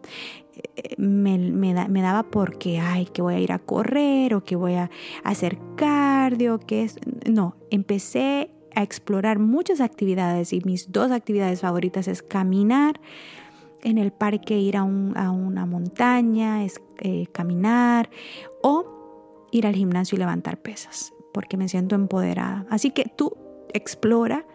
me, 0.97 1.75
daba 1.75 2.25
porque, 2.25 2.79
ay, 2.79 3.07
que 3.07 3.23
voy 3.23 3.35
a 3.35 3.41
ir 3.41 3.53
a 3.53 3.59
correr 3.59 4.35
o 4.35 4.45
que 4.45 4.57
voy 4.57 4.75
a 4.75 4.91
hacer 5.23 5.59
cardio, 5.77 6.59
que 6.59 6.85
es... 6.85 6.99
No, 7.29 7.57
empecé 7.71 8.51
a 8.75 8.83
explorar 8.83 9.39
muchas 9.39 9.81
actividades 9.81 10.53
y 10.53 10.61
mis 10.65 10.91
dos 10.91 11.11
actividades 11.11 11.61
favoritas 11.61 12.09
es 12.09 12.23
caminar, 12.23 13.01
en 13.85 13.99
el 13.99 14.11
parque 14.13 14.59
ir 14.59 14.77
a, 14.77 14.83
una 14.83 15.67
montaña, 15.67 16.65
es, 16.65 16.81
eh, 16.99 17.27
caminar 17.33 18.11
o 18.63 19.47
ir 19.53 19.67
al 19.67 19.75
gimnasio 19.75 20.17
y 20.17 20.19
levantar 20.19 20.61
pesas, 20.61 21.13
porque 21.33 21.57
me 21.57 21.69
siento 21.69 21.95
empoderada. 21.95 22.67
Así 22.71 22.91
que 22.91 23.05
tú 23.05 23.37
explora 23.73 24.47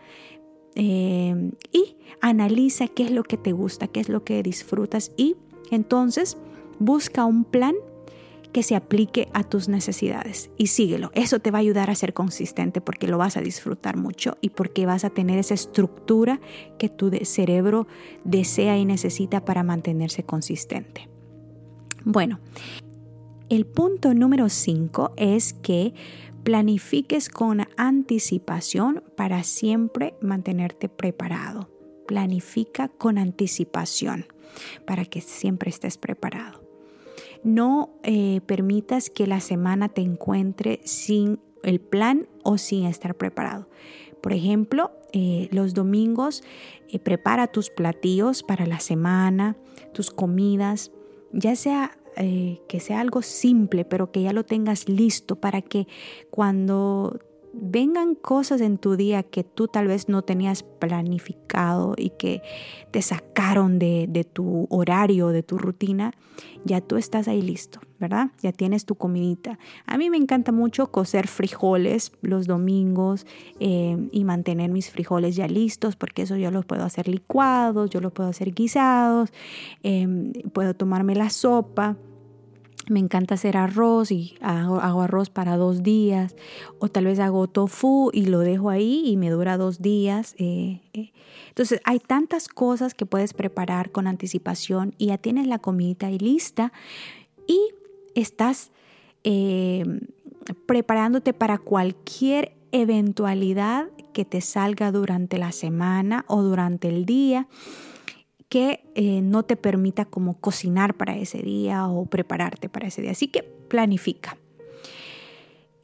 eh, 0.75 1.51
y 1.71 1.97
analiza 2.21 2.87
qué 2.87 3.03
es 3.03 3.11
lo 3.11 3.23
que 3.23 3.37
te 3.37 3.51
gusta, 3.51 3.87
qué 3.87 3.99
es 3.99 4.09
lo 4.09 4.23
que 4.23 4.43
disfrutas 4.43 5.11
y 5.15 5.35
entonces 5.71 6.37
busca 6.79 7.25
un 7.25 7.43
plan 7.43 7.75
que 8.51 8.63
se 8.63 8.75
aplique 8.75 9.29
a 9.33 9.43
tus 9.43 9.69
necesidades 9.69 10.49
y 10.57 10.67
síguelo. 10.67 11.11
Eso 11.13 11.39
te 11.39 11.51
va 11.51 11.59
a 11.59 11.61
ayudar 11.61 11.89
a 11.89 11.95
ser 11.95 12.13
consistente 12.13 12.81
porque 12.81 13.07
lo 13.07 13.17
vas 13.17 13.37
a 13.37 13.41
disfrutar 13.41 13.97
mucho 13.97 14.37
y 14.41 14.49
porque 14.49 14.85
vas 14.85 15.05
a 15.05 15.09
tener 15.09 15.37
esa 15.37 15.53
estructura 15.53 16.39
que 16.77 16.89
tu 16.89 17.11
cerebro 17.23 17.87
desea 18.23 18.77
y 18.77 18.85
necesita 18.85 19.45
para 19.45 19.63
mantenerse 19.63 20.23
consistente. 20.23 21.09
Bueno, 22.05 22.39
el 23.49 23.65
punto 23.65 24.13
número 24.13 24.49
5 24.49 25.13
es 25.17 25.53
que 25.53 25.93
planifiques 26.43 27.29
con 27.29 27.67
anticipación 27.77 29.03
para 29.15 29.43
siempre 29.43 30.15
mantenerte 30.21 30.89
preparado. 30.89 31.69
Planifica 32.07 32.87
con 32.87 33.17
anticipación 33.17 34.25
para 34.85 35.05
que 35.05 35.21
siempre 35.21 35.69
estés 35.69 35.97
preparado. 35.97 36.68
No 37.43 37.89
eh, 38.03 38.41
permitas 38.45 39.09
que 39.09 39.27
la 39.27 39.39
semana 39.39 39.89
te 39.89 40.01
encuentre 40.01 40.81
sin 40.83 41.39
el 41.63 41.79
plan 41.79 42.27
o 42.43 42.57
sin 42.57 42.85
estar 42.85 43.15
preparado. 43.15 43.67
Por 44.21 44.33
ejemplo, 44.33 44.91
eh, 45.13 45.47
los 45.51 45.73
domingos 45.73 46.43
eh, 46.89 46.99
prepara 46.99 47.47
tus 47.47 47.69
platillos 47.69 48.43
para 48.43 48.65
la 48.65 48.79
semana, 48.79 49.55
tus 49.93 50.11
comidas, 50.11 50.91
ya 51.31 51.55
sea 51.55 51.95
que 52.67 52.81
sea 52.81 52.99
algo 52.99 53.21
simple, 53.21 53.85
pero 53.85 54.11
que 54.11 54.21
ya 54.21 54.33
lo 54.33 54.43
tengas 54.43 54.89
listo 54.89 55.37
para 55.37 55.61
que 55.61 55.87
cuando 56.29 57.17
vengan 57.61 58.15
cosas 58.15 58.61
en 58.61 58.77
tu 58.77 58.95
día 58.95 59.23
que 59.23 59.43
tú 59.43 59.67
tal 59.67 59.87
vez 59.87 60.09
no 60.09 60.21
tenías 60.21 60.63
planificado 60.63 61.93
y 61.97 62.11
que 62.11 62.41
te 62.91 63.01
sacaron 63.01 63.79
de, 63.79 64.27
tu 64.31 64.67
horario, 64.69 65.29
de 65.29 65.43
tu 65.43 65.57
rutina, 65.57 66.13
ya 66.65 66.81
tú 66.81 66.97
estás 66.97 67.27
ahí 67.27 67.41
listo, 67.41 67.79
¿verdad? 67.99 68.31
Ya 68.41 68.51
tienes 68.51 68.85
tu 68.85 68.95
comidita. 68.95 69.59
A 69.85 69.97
mí 69.97 70.09
me 70.09 70.17
encanta 70.17 70.51
mucho 70.51 70.91
cocer 70.91 71.27
frijoles 71.27 72.11
los 72.21 72.47
domingos 72.47 73.25
eh, 73.59 73.97
y 74.11 74.23
mantener 74.23 74.71
mis 74.71 74.89
frijoles 74.89 75.35
ya 75.35 75.47
listos, 75.47 75.95
porque 75.95 76.23
eso 76.23 76.35
yo 76.37 76.51
los 76.51 76.65
puedo 76.65 76.83
hacer 76.83 77.07
licuados, 77.07 77.89
yo 77.89 78.01
los 78.01 78.11
puedo 78.11 78.29
hacer 78.29 78.53
guisados, 78.53 79.29
eh, 79.83 80.07
puedo 80.53 80.73
tomarme 80.73 81.15
la 81.15 81.29
sopa 81.29 81.97
me 82.89 82.99
encanta 82.99 83.35
hacer 83.35 83.57
arroz 83.57 84.11
y 84.11 84.35
hago, 84.41 84.79
arroz 84.79 85.29
para 85.29 85.57
dos 85.57 85.83
días 85.83 86.35
o 86.79 86.89
tal 86.89 87.05
vez 87.05 87.19
hago 87.19 87.47
tofu 87.47 88.09
y 88.13 88.25
lo 88.25 88.39
dejo 88.39 88.69
ahí 88.69 89.03
y 89.05 89.17
me 89.17 89.29
dura 89.29 89.57
dos 89.57 89.81
días. 89.81 90.35
Eh, 90.37 90.81
eh. 90.93 91.11
Entonces 91.49 91.79
hay 91.83 91.99
tantas 91.99 92.47
cosas 92.47 92.93
que 92.93 93.05
puedes 93.05 93.33
preparar 93.33 93.91
con 93.91 94.07
anticipación 94.07 94.95
y 94.97 95.07
ya 95.07 95.17
tienes 95.17 95.47
la 95.47 95.59
comida 95.59 96.07
ahí 96.07 96.17
lista 96.17 96.71
y 97.47 97.59
estás 98.15 98.71
eh, 99.23 99.83
preparándote 100.65 101.33
para 101.33 101.57
cualquier 101.57 102.55
eventualidad 102.71 103.87
que 104.13 104.25
te 104.25 104.41
salga 104.41 104.91
durante 104.91 105.37
la 105.37 105.51
semana 105.51 106.25
o 106.27 106.41
durante 106.41 106.87
el 106.87 107.05
día 107.05 107.47
que 108.49 108.83
eh, 108.95 109.21
no 109.21 109.43
te 109.43 109.55
permita 109.55 110.05
como 110.05 110.39
cocinar 110.39 110.95
para 110.95 111.15
ese 111.15 111.37
día 111.39 111.87
o 111.87 112.05
prepararte 112.07 112.67
para 112.67 112.87
ese 112.87 113.01
día. 113.01 113.11
Así 113.11 113.27
que 113.27 113.43
planifica. 113.43 114.37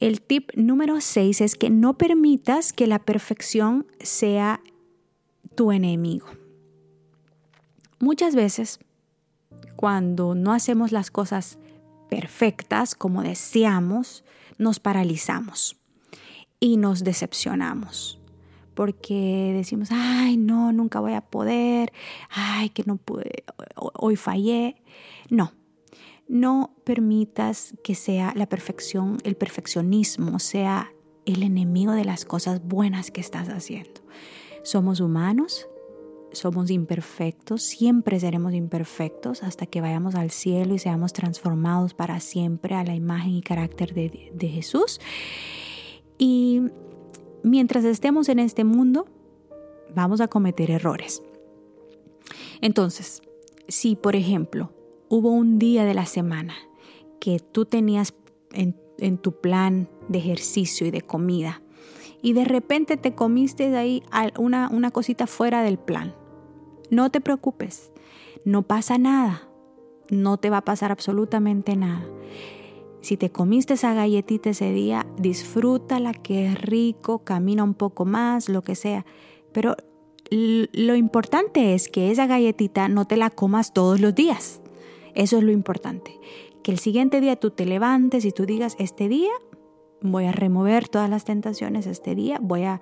El 0.00 0.20
tip 0.20 0.50
número 0.56 1.00
6 1.00 1.40
es 1.40 1.54
que 1.54 1.70
no 1.70 1.96
permitas 1.96 2.72
que 2.72 2.86
la 2.86 2.98
perfección 2.98 3.86
sea 4.00 4.60
tu 5.54 5.72
enemigo. 5.72 6.26
Muchas 7.98 8.34
veces, 8.34 8.78
cuando 9.76 10.34
no 10.34 10.52
hacemos 10.52 10.92
las 10.92 11.10
cosas 11.10 11.58
perfectas 12.10 12.94
como 12.94 13.22
deseamos, 13.22 14.22
nos 14.58 14.80
paralizamos 14.80 15.76
y 16.60 16.76
nos 16.76 17.04
decepcionamos 17.04 18.20
porque 18.76 19.54
decimos, 19.56 19.88
ay, 19.90 20.36
no, 20.36 20.70
nunca 20.70 21.00
voy 21.00 21.14
a 21.14 21.22
poder, 21.22 21.94
ay, 22.28 22.68
que 22.68 22.84
no 22.84 22.98
pude, 22.98 23.44
hoy 23.74 24.16
fallé. 24.16 24.76
No, 25.30 25.54
no 26.28 26.76
permitas 26.84 27.74
que 27.82 27.94
sea 27.94 28.34
la 28.36 28.46
perfección, 28.46 29.16
el 29.24 29.34
perfeccionismo 29.34 30.38
sea 30.38 30.92
el 31.24 31.42
enemigo 31.42 31.92
de 31.92 32.04
las 32.04 32.26
cosas 32.26 32.62
buenas 32.62 33.10
que 33.10 33.22
estás 33.22 33.48
haciendo. 33.48 34.02
Somos 34.62 35.00
humanos, 35.00 35.66
somos 36.32 36.70
imperfectos, 36.70 37.62
siempre 37.62 38.20
seremos 38.20 38.52
imperfectos 38.52 39.42
hasta 39.42 39.64
que 39.64 39.80
vayamos 39.80 40.16
al 40.16 40.30
cielo 40.30 40.74
y 40.74 40.78
seamos 40.78 41.14
transformados 41.14 41.94
para 41.94 42.20
siempre 42.20 42.74
a 42.74 42.84
la 42.84 42.94
imagen 42.94 43.36
y 43.36 43.40
carácter 43.40 43.94
de, 43.94 44.30
de 44.34 44.48
Jesús. 44.48 45.00
Y 46.18 46.60
mientras 47.46 47.84
estemos 47.84 48.28
en 48.28 48.40
este 48.40 48.64
mundo, 48.64 49.06
vamos 49.94 50.20
a 50.20 50.26
cometer 50.26 50.70
errores. 50.70 51.22
Entonces, 52.60 53.22
si 53.68 53.94
por 53.94 54.16
ejemplo 54.16 54.72
hubo 55.08 55.30
un 55.30 55.58
día 55.58 55.84
de 55.84 55.94
la 55.94 56.06
semana 56.06 56.54
que 57.20 57.38
tú 57.38 57.64
tenías 57.64 58.14
en, 58.52 58.74
tu 59.18 59.40
plan 59.40 59.88
de 60.08 60.18
ejercicio 60.18 60.86
y 60.86 60.90
de 60.90 61.02
comida, 61.02 61.62
y 62.20 62.32
de 62.32 62.44
repente 62.44 62.96
te 62.96 63.14
comiste 63.14 63.70
de 63.70 63.76
ahí 63.76 64.02
una, 64.38 64.68
una 64.72 64.90
cosita 64.90 65.28
fuera 65.28 65.62
del 65.62 65.78
plan. 65.78 66.14
No 66.90 67.10
te 67.10 67.20
preocupes, 67.20 67.92
no 68.44 68.62
pasa 68.62 68.98
nada, 68.98 69.48
no 70.10 70.36
te 70.38 70.50
va 70.50 70.58
a 70.58 70.64
pasar 70.64 70.90
absolutamente 70.90 71.76
nada. 71.76 72.04
Si 73.06 73.16
te 73.16 73.30
comiste 73.30 73.74
esa 73.74 73.94
galletita 73.94 74.50
ese 74.50 74.72
día, 74.72 75.06
disfrútala, 75.16 76.12
que 76.12 76.46
es 76.46 76.60
rico, 76.60 77.20
camina 77.20 77.62
un 77.62 77.74
poco 77.74 78.04
más, 78.04 78.48
lo 78.48 78.62
que 78.62 78.74
sea. 78.74 79.06
Pero 79.52 79.76
lo 80.28 80.96
importante 80.96 81.74
es 81.74 81.88
que 81.88 82.10
esa 82.10 82.26
galletita 82.26 82.88
no 82.88 83.04
te 83.04 83.16
la 83.16 83.30
comas 83.30 83.72
todos 83.72 84.00
los 84.00 84.12
días. 84.12 84.60
Eso 85.14 85.38
es 85.38 85.44
lo 85.44 85.52
importante. 85.52 86.18
Que 86.64 86.72
el 86.72 86.80
siguiente 86.80 87.20
día 87.20 87.36
tú 87.36 87.52
te 87.52 87.64
levantes 87.64 88.24
y 88.24 88.32
tú 88.32 88.44
digas, 88.44 88.74
este 88.80 89.08
día 89.08 89.30
voy 90.00 90.26
a 90.26 90.32
remover 90.32 90.88
todas 90.88 91.08
las 91.08 91.24
tentaciones 91.24 91.86
este 91.86 92.14
día, 92.14 92.38
voy 92.40 92.64
a, 92.64 92.80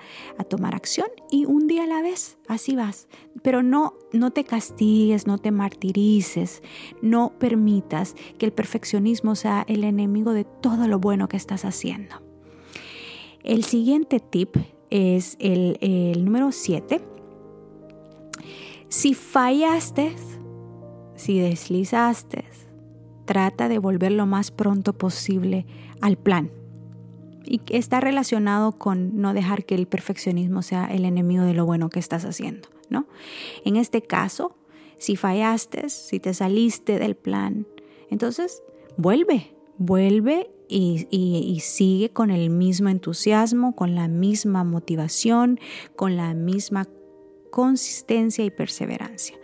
tomar 0.49 0.75
acción 0.75 1.07
y 1.31 1.47
un 1.47 1.67
día 1.67 1.85
a 1.85 1.87
la 1.87 2.03
vez, 2.03 2.39
así 2.49 2.77
vas. 2.77 3.09
Pero 3.43 3.63
no, 3.63 3.95
no 4.13 4.31
te 4.31 4.45
castigues, 4.45 5.27
no 5.27 5.39
te 5.39 5.51
martirices, 5.51 6.63
no 7.03 7.33
permitas 7.39 8.15
que 8.39 8.47
el 8.47 8.53
perfeccionismo 8.53 9.35
sea 9.37 9.65
el 9.69 9.85
enemigo 9.85 10.33
de 10.33 10.45
todo 10.45 10.87
lo 10.89 10.99
bueno 10.99 11.29
que 11.29 11.37
estás 11.37 11.65
haciendo. 11.65 12.17
El 13.43 13.65
siguiente 13.65 14.21
tip 14.21 14.57
es 14.91 15.37
el, 15.39 15.79
el 15.81 16.25
número 16.25 16.53
7. 16.53 17.01
Si 18.89 19.15
fallaste, 19.15 20.15
si 21.15 21.39
deslizaste, 21.39 22.45
trata 23.25 23.69
de 23.69 23.79
volver 23.79 24.13
lo 24.13 24.27
más 24.27 24.51
pronto 24.51 24.93
posible 24.93 25.67
al 26.01 26.17
plan 26.17 26.51
y 27.45 27.61
está 27.69 28.01
relacionado 28.01 28.73
con 28.73 29.21
no 29.21 29.35
dejar 29.35 29.65
que 29.65 29.75
el 29.75 29.87
perfeccionismo 29.87 30.63
sea 30.63 30.87
el 30.87 31.05
enemigo 31.05 31.45
de 31.45 31.55
lo 31.55 31.67
bueno 31.67 31.91
que 31.91 32.01
estás 32.01 32.25
haciendo, 32.25 32.69
¿no? 32.89 33.07
En 33.65 33.77
este 33.77 34.03
caso, 34.03 34.57
si 34.99 35.17
fallaste, 35.17 35.89
si 35.89 36.21
te 36.21 36.35
saliste 36.35 36.99
del 36.99 37.15
plan, 37.15 37.67
entonces 38.11 38.63
vuelve, 38.97 39.55
vuelve 39.79 40.51
y, 40.69 41.07
y, 41.11 41.61
sigue 41.61 42.11
con 42.11 42.31
el 42.31 42.49
mismo 42.49 42.89
entusiasmo, 42.89 43.77
con 43.77 43.95
la 43.95 44.09
misma 44.09 44.65
motivación, 44.65 45.61
con 45.95 46.17
la 46.17 46.33
misma 46.33 46.89
consistencia 47.51 48.45
y 48.45 48.51
perseverancia. 48.51 49.37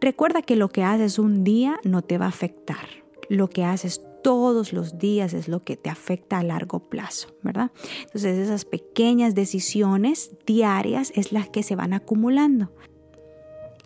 Recuerda 0.00 0.42
que 0.42 0.56
lo 0.56 0.68
que 0.68 0.84
haces 0.84 1.18
un 1.18 1.42
día 1.42 1.80
no 1.84 2.02
te 2.02 2.18
va 2.18 2.26
a 2.26 2.28
afectar. 2.28 2.86
Lo 3.28 3.48
que 3.48 3.64
haces 3.64 4.02
todos 4.26 4.72
los 4.72 4.98
días 4.98 5.34
es 5.34 5.46
lo 5.46 5.62
que 5.62 5.76
te 5.76 5.88
afecta 5.88 6.40
a 6.40 6.42
largo 6.42 6.80
plazo, 6.80 7.28
¿verdad? 7.44 7.70
Entonces 8.06 8.36
esas 8.38 8.64
pequeñas 8.64 9.36
decisiones 9.36 10.32
diarias 10.44 11.12
es 11.14 11.30
las 11.30 11.48
que 11.48 11.62
se 11.62 11.76
van 11.76 11.92
acumulando. 11.92 12.72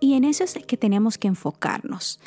Y 0.00 0.14
en 0.14 0.24
eso 0.24 0.42
es 0.42 0.55
que 0.55 0.79
tenemos 0.79 1.18
que 1.18 1.29
enfocarnos, 1.29 2.20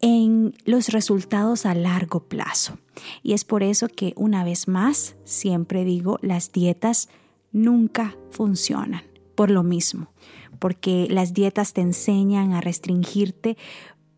en 0.00 0.54
los 0.64 0.88
resultados 0.88 1.66
a 1.66 1.74
largo 1.74 2.20
plazo. 2.20 2.78
Y 3.22 3.34
es 3.34 3.44
por 3.44 3.62
eso 3.62 3.88
que 3.88 4.14
una 4.16 4.44
vez 4.44 4.66
más, 4.66 5.16
siempre 5.24 5.84
digo, 5.84 6.18
las 6.22 6.52
dietas 6.52 7.10
nunca 7.52 8.16
funcionan, 8.30 9.02
por 9.34 9.50
lo 9.50 9.62
mismo, 9.62 10.10
porque 10.58 11.06
las 11.10 11.34
dietas 11.34 11.74
te 11.74 11.82
enseñan 11.82 12.54
a 12.54 12.62
restringirte 12.62 13.58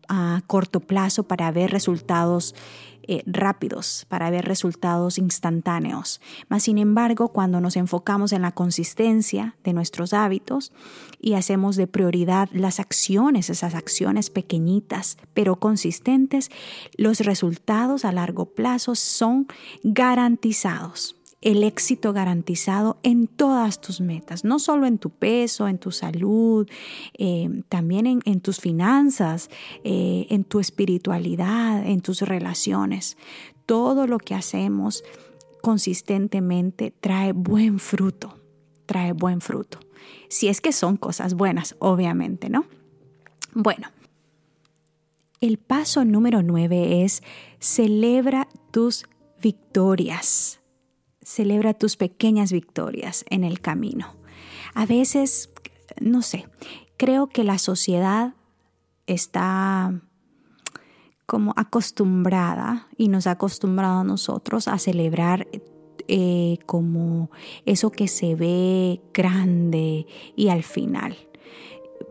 a 0.07 0.41
corto 0.47 0.79
plazo 0.79 1.23
para 1.23 1.51
ver 1.51 1.71
resultados 1.71 2.53
eh, 3.07 3.23
rápidos, 3.25 4.05
para 4.09 4.29
ver 4.29 4.45
resultados 4.45 5.17
instantáneos. 5.17 6.21
Mas, 6.49 6.63
sin 6.63 6.77
embargo, 6.77 7.29
cuando 7.29 7.61
nos 7.61 7.75
enfocamos 7.77 8.31
en 8.31 8.41
la 8.41 8.51
consistencia 8.51 9.55
de 9.63 9.73
nuestros 9.73 10.13
hábitos 10.13 10.71
y 11.19 11.33
hacemos 11.33 11.75
de 11.75 11.87
prioridad 11.87 12.49
las 12.51 12.79
acciones, 12.79 13.49
esas 13.49 13.75
acciones 13.75 14.29
pequeñitas 14.29 15.17
pero 15.33 15.57
consistentes, 15.57 16.49
los 16.97 17.19
resultados 17.19 18.05
a 18.05 18.11
largo 18.11 18.45
plazo 18.45 18.95
son 18.95 19.47
garantizados 19.83 21.20
el 21.41 21.63
éxito 21.63 22.13
garantizado 22.13 22.99
en 23.01 23.25
todas 23.25 23.81
tus 23.81 23.99
metas, 23.99 24.45
no 24.45 24.59
solo 24.59 24.85
en 24.85 24.99
tu 24.99 25.09
peso, 25.09 25.67
en 25.67 25.79
tu 25.79 25.91
salud, 25.91 26.69
eh, 27.17 27.63
también 27.67 28.21
en, 28.23 28.41
tus 28.41 28.59
finanzas, 28.59 29.49
eh, 29.83 30.27
en 30.29 30.43
tu 30.43 30.59
espiritualidad, 30.59 31.85
en 31.85 32.01
tus 32.01 32.21
relaciones. 32.21 33.17
Todo 33.65 34.05
lo 34.05 34.19
que 34.19 34.35
hacemos 34.35 35.03
consistentemente 35.61 36.91
trae 36.91 37.33
buen 37.33 37.79
fruto, 37.79 38.37
trae 38.85 39.13
buen 39.13 39.41
fruto. 39.41 39.79
Si 40.29 40.47
es 40.47 40.61
que 40.61 40.71
son 40.71 40.95
cosas 40.95 41.33
buenas, 41.33 41.75
obviamente, 41.79 42.49
¿no? 42.49 42.65
Bueno, 43.53 43.87
el 45.39 45.57
paso 45.57 46.05
número 46.05 46.43
nueve 46.43 47.03
es 47.03 47.23
celebra 47.59 48.47
tus 48.71 49.05
victorias 49.41 50.60
celebra 51.31 51.73
tus 51.73 51.95
pequeñas 51.95 52.51
victorias 52.51 53.23
en 53.29 53.43
el 53.43 53.61
camino. 53.61 54.15
A 54.73 54.85
veces, 54.85 55.49
no 55.99 56.21
sé, 56.21 56.47
creo 56.97 57.27
que 57.27 57.43
la 57.43 57.57
sociedad 57.57 58.33
está 59.07 59.93
como 61.25 61.53
acostumbrada 61.55 62.87
y 62.97 63.07
nos 63.07 63.27
ha 63.27 63.31
acostumbrado 63.31 64.01
a 64.01 64.03
nosotros 64.03 64.67
a 64.67 64.77
celebrar 64.77 65.47
eh, 66.09 66.57
como 66.65 67.31
eso 67.65 67.91
que 67.91 68.09
se 68.09 68.35
ve 68.35 69.01
grande 69.13 70.07
y 70.35 70.49
al 70.49 70.63
final 70.63 71.15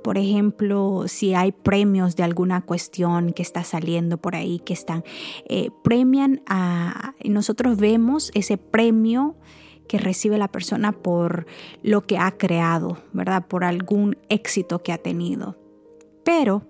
por 0.03 0.19
ejemplo, 0.19 1.05
si 1.07 1.35
hay 1.35 1.53
premios 1.53 2.17
de 2.17 2.23
alguna 2.23 2.63
cuestión 2.63 3.33
que 3.33 3.43
está 3.43 3.65
saliendo 3.65 4.17
por 4.19 4.35
ahí, 4.35 4.59
que 4.61 4.73
están, 4.73 5.05
eh, 5.49 5.71
premian 5.83 6.43
a, 6.47 7.15
nosotros 7.25 7.77
vemos 7.77 8.31
ese 8.35 8.57
premio 8.57 9.37
que 9.89 9.99
recibe 9.99 10.39
la 10.39 10.49
persona 10.49 10.93
por 10.93 11.47
lo 11.83 12.07
que 12.07 12.17
ha 12.17 12.31
creado, 12.33 12.99
¿verdad? 13.13 13.47
Por 13.49 13.65
algún 13.65 14.17
éxito 14.29 14.83
que 14.83 14.93
ha 14.93 14.99
tenido. 14.99 15.57
Pero 16.25 16.63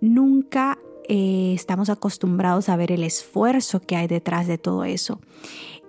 nunca 0.00 0.78
eh, 1.06 1.52
estamos 1.54 1.90
acostumbrados 1.90 2.70
a 2.70 2.76
ver 2.76 2.90
el 2.90 3.04
esfuerzo 3.04 3.80
que 3.80 3.96
hay 3.96 4.06
detrás 4.06 4.46
de 4.46 4.56
todo 4.56 4.84
eso. 4.84 5.20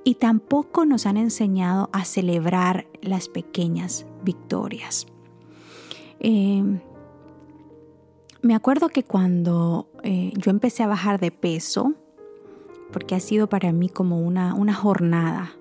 Y 0.04 0.15
tampoco 0.15 0.86
nos 0.86 1.06
han 1.06 1.17
enseñado 1.17 1.89
a 1.93 2.06
celebrar 2.06 2.88
las 3.02 3.30
pequeñas 3.30 4.06
victorias. 4.24 5.08
Em, 6.27 6.79
me 8.41 8.55
acuerdo 8.55 8.89
que 8.89 9.03
cuando 9.03 9.91
eh, 10.01 10.33
yo 10.35 10.49
empecé 10.49 10.81
a 10.81 10.88
bajar 10.88 11.19
de 11.19 11.29
peso, 11.29 11.93
porque 12.91 13.13
ha 13.13 13.19
sido 13.19 13.47
para 13.47 13.71
mí 13.71 13.89
como 13.89 14.17
una, 14.17 14.55
una 14.55 14.73
jornada, 14.73 15.51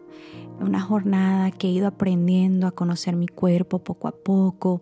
una 0.61 0.81
jornada 0.81 1.51
que 1.51 1.67
he 1.67 1.71
ido 1.71 1.87
aprendiendo 1.87 2.67
a 2.67 2.71
conocer 2.71 3.15
mi 3.15 3.29
cuerpo 3.29 3.81
poco 3.81 4.09
a 4.09 4.13
poco 4.13 4.81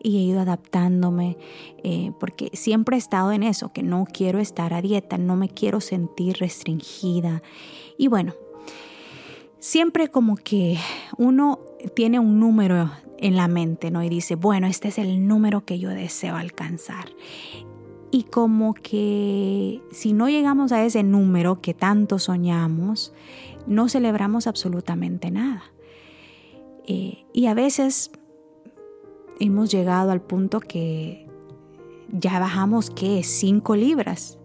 y 0.00 0.18
he 0.18 0.20
ido 0.20 0.38
adaptándome, 0.38 1.36
eh, 1.82 2.12
porque 2.20 2.50
siempre 2.52 2.94
he 2.94 3.00
estado 3.00 3.32
en 3.32 3.42
eso, 3.42 3.72
que 3.72 3.82
no 3.82 4.04
quiero 4.04 4.38
estar 4.38 4.72
a 4.72 4.82
dieta, 4.82 5.18
no 5.18 5.34
me 5.34 5.48
quiero 5.48 5.80
sentir 5.80 6.36
restringida. 6.38 7.42
Y 7.98 8.06
bueno, 8.06 8.34
siempre 9.58 10.06
como 10.12 10.36
que 10.36 10.78
uno 11.18 11.58
tiene 11.96 12.20
un 12.20 12.38
número 12.38 12.88
en 13.18 13.36
la 13.36 13.48
mente, 13.48 13.90
¿no? 13.90 14.02
Y 14.02 14.08
dice, 14.08 14.34
bueno, 14.34 14.66
este 14.66 14.88
es 14.88 14.98
el 14.98 15.26
número 15.26 15.64
que 15.64 15.78
yo 15.78 15.90
deseo 15.90 16.36
alcanzar. 16.36 17.06
Y 18.10 18.24
como 18.24 18.74
que 18.74 19.80
si 19.90 20.12
no 20.12 20.28
llegamos 20.28 20.72
a 20.72 20.84
ese 20.84 21.02
número 21.02 21.60
que 21.60 21.74
tanto 21.74 22.18
soñamos, 22.18 23.12
no 23.66 23.88
celebramos 23.88 24.46
absolutamente 24.46 25.30
nada. 25.30 25.64
Eh, 26.86 27.24
y 27.32 27.46
a 27.46 27.54
veces 27.54 28.10
hemos 29.40 29.70
llegado 29.70 30.10
al 30.12 30.20
punto 30.20 30.60
que 30.60 31.26
ya 32.12 32.38
bajamos, 32.38 32.90
¿qué? 32.90 33.22
Cinco 33.24 33.74
libras 33.74 34.38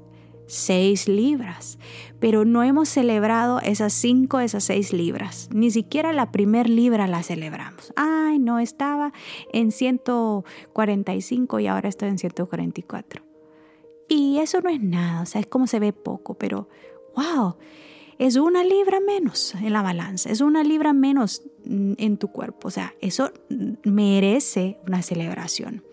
seis 0.50 1.08
libras, 1.08 1.78
pero 2.20 2.44
no 2.44 2.64
hemos 2.64 2.90
celebrado 2.90 3.60
esas 3.62 3.94
cinco, 3.94 4.40
esas 4.40 4.64
seis 4.64 4.92
libras. 4.92 5.48
Ni 5.54 5.72
siquiera 5.72 6.12
la 6.12 6.32
primer 6.32 6.70
libra 6.70 7.08
la 7.08 7.24
celebramos. 7.24 7.94
Ay, 7.96 8.40
no, 8.40 8.60
estaba 8.60 9.14
en 9.54 9.72
145 9.72 11.60
y 11.60 11.68
ahora 11.68 11.88
estoy 11.88 12.10
en 12.10 12.18
144. 12.18 13.24
Y 14.10 14.40
eso 14.40 14.60
no 14.62 14.70
es 14.70 14.82
nada, 14.82 15.22
o 15.22 15.26
sea, 15.28 15.40
es 15.40 15.48
como 15.48 15.68
se 15.68 15.80
ve 15.80 15.94
poco, 15.94 16.34
pero 16.34 16.68
wow, 17.16 17.58
es 18.18 18.36
una 18.38 18.64
libra 18.64 19.00
menos 19.00 19.54
en 19.56 19.72
la 19.72 19.84
balanza, 19.84 20.32
es 20.32 20.42
una 20.42 20.64
libra 20.64 20.94
menos 20.94 21.44
en 21.64 22.18
tu 22.18 22.30
cuerpo, 22.30 22.70
o 22.70 22.72
sea, 22.72 22.96
eso 23.02 23.32
merece 23.84 24.80
una 24.88 25.04
celebración. 25.04 25.84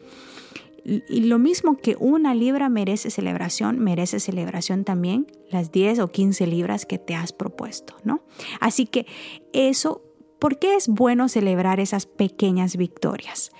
Y 0.88 1.22
lo 1.22 1.40
mismo 1.40 1.78
que 1.78 1.96
una 1.98 2.32
libra 2.32 2.68
merece 2.68 3.10
celebración, 3.10 3.80
merece 3.80 4.20
celebración 4.20 4.84
también 4.84 5.26
las 5.50 5.72
10 5.72 5.98
o 5.98 6.12
15 6.12 6.46
libras 6.46 6.86
que 6.86 6.98
te 6.98 7.16
has 7.16 7.32
propuesto, 7.32 7.96
¿no? 8.04 8.22
Así 8.60 8.86
que 8.86 9.04
eso 9.52 10.06
¿Por 10.38 10.58
qué 10.58 10.76
es 10.76 10.88
bueno 10.88 11.28
celebrar 11.28 11.80
esas 11.80 12.06
pequeñas 12.06 12.76
victorias? 12.76 13.50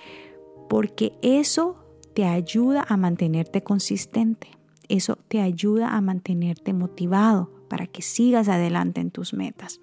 Porque 0.69 1.13
eso 1.21 1.75
te 2.13 2.25
ayuda 2.25 2.85
a 2.87 2.97
mantenerte 2.97 3.63
consistente. 3.63 4.49
Eso 4.87 5.17
te 5.27 5.41
ayuda 5.41 5.89
a 5.89 6.01
mantenerte 6.01 6.73
motivado 6.73 7.51
para 7.67 7.87
que 7.87 8.01
sigas 8.01 8.47
adelante 8.47 9.01
en 9.01 9.11
tus 9.11 9.33
metas. 9.33 9.81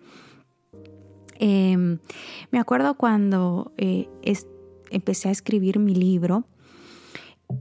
Em, 1.38 1.98
me 2.52 2.60
acuerdo 2.60 2.96
cuando 2.96 3.72
eh, 3.76 4.08
empecé 4.90 5.28
a 5.28 5.32
escribir 5.32 5.80
mi 5.80 5.94
libro 5.94 6.44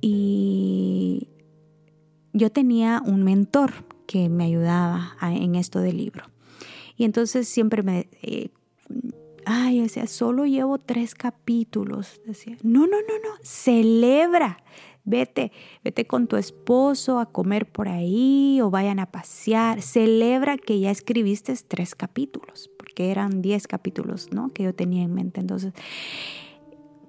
y 0.01 1.27
yo 2.33 2.51
tenía 2.51 3.01
un 3.05 3.23
mentor 3.23 3.71
que 4.07 4.29
me 4.29 4.45
ayudaba 4.45 5.15
en 5.21 5.55
esto 5.55 5.79
del 5.79 5.97
libro. 5.97 6.25
Y 6.97 7.05
entonces 7.05 7.47
siempre 7.47 7.83
me, 7.83 8.07
eh, 8.21 8.49
ay, 9.45 9.81
decía, 9.81 10.07
solo 10.07 10.45
llevo 10.45 10.77
tres 10.77 11.15
capítulos. 11.15 12.21
Decía, 12.25 12.57
no, 12.63 12.81
no, 12.81 12.97
no, 12.97 13.15
no, 13.23 13.35
celebra. 13.41 14.63
Vete, 15.05 15.51
vete 15.83 16.07
con 16.07 16.27
tu 16.27 16.37
esposo 16.37 17.19
a 17.19 17.25
comer 17.25 17.69
por 17.69 17.89
ahí 17.89 18.61
o 18.61 18.69
vayan 18.69 18.99
a 18.99 19.11
pasear. 19.11 19.81
Celebra 19.81 20.57
que 20.57 20.79
ya 20.79 20.91
escribiste 20.91 21.53
tres 21.67 21.93
capítulos, 21.93 22.69
porque 22.77 23.11
eran 23.11 23.41
diez 23.41 23.67
capítulos, 23.67 24.31
¿no? 24.31 24.53
Que 24.53 24.63
yo 24.63 24.73
tenía 24.73 25.03
en 25.03 25.13
mente. 25.13 25.41
Entonces, 25.41 25.73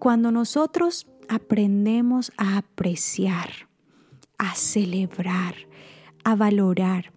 cuando 0.00 0.32
nosotros 0.32 1.06
aprendemos 1.28 2.32
a 2.37 2.58
apreciar, 2.58 3.50
a 4.38 4.54
celebrar, 4.54 5.54
a 6.24 6.37
valorar 6.37 7.12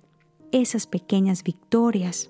esas 0.52 0.88
pequeñas 0.88 1.44
victorias, 1.44 2.30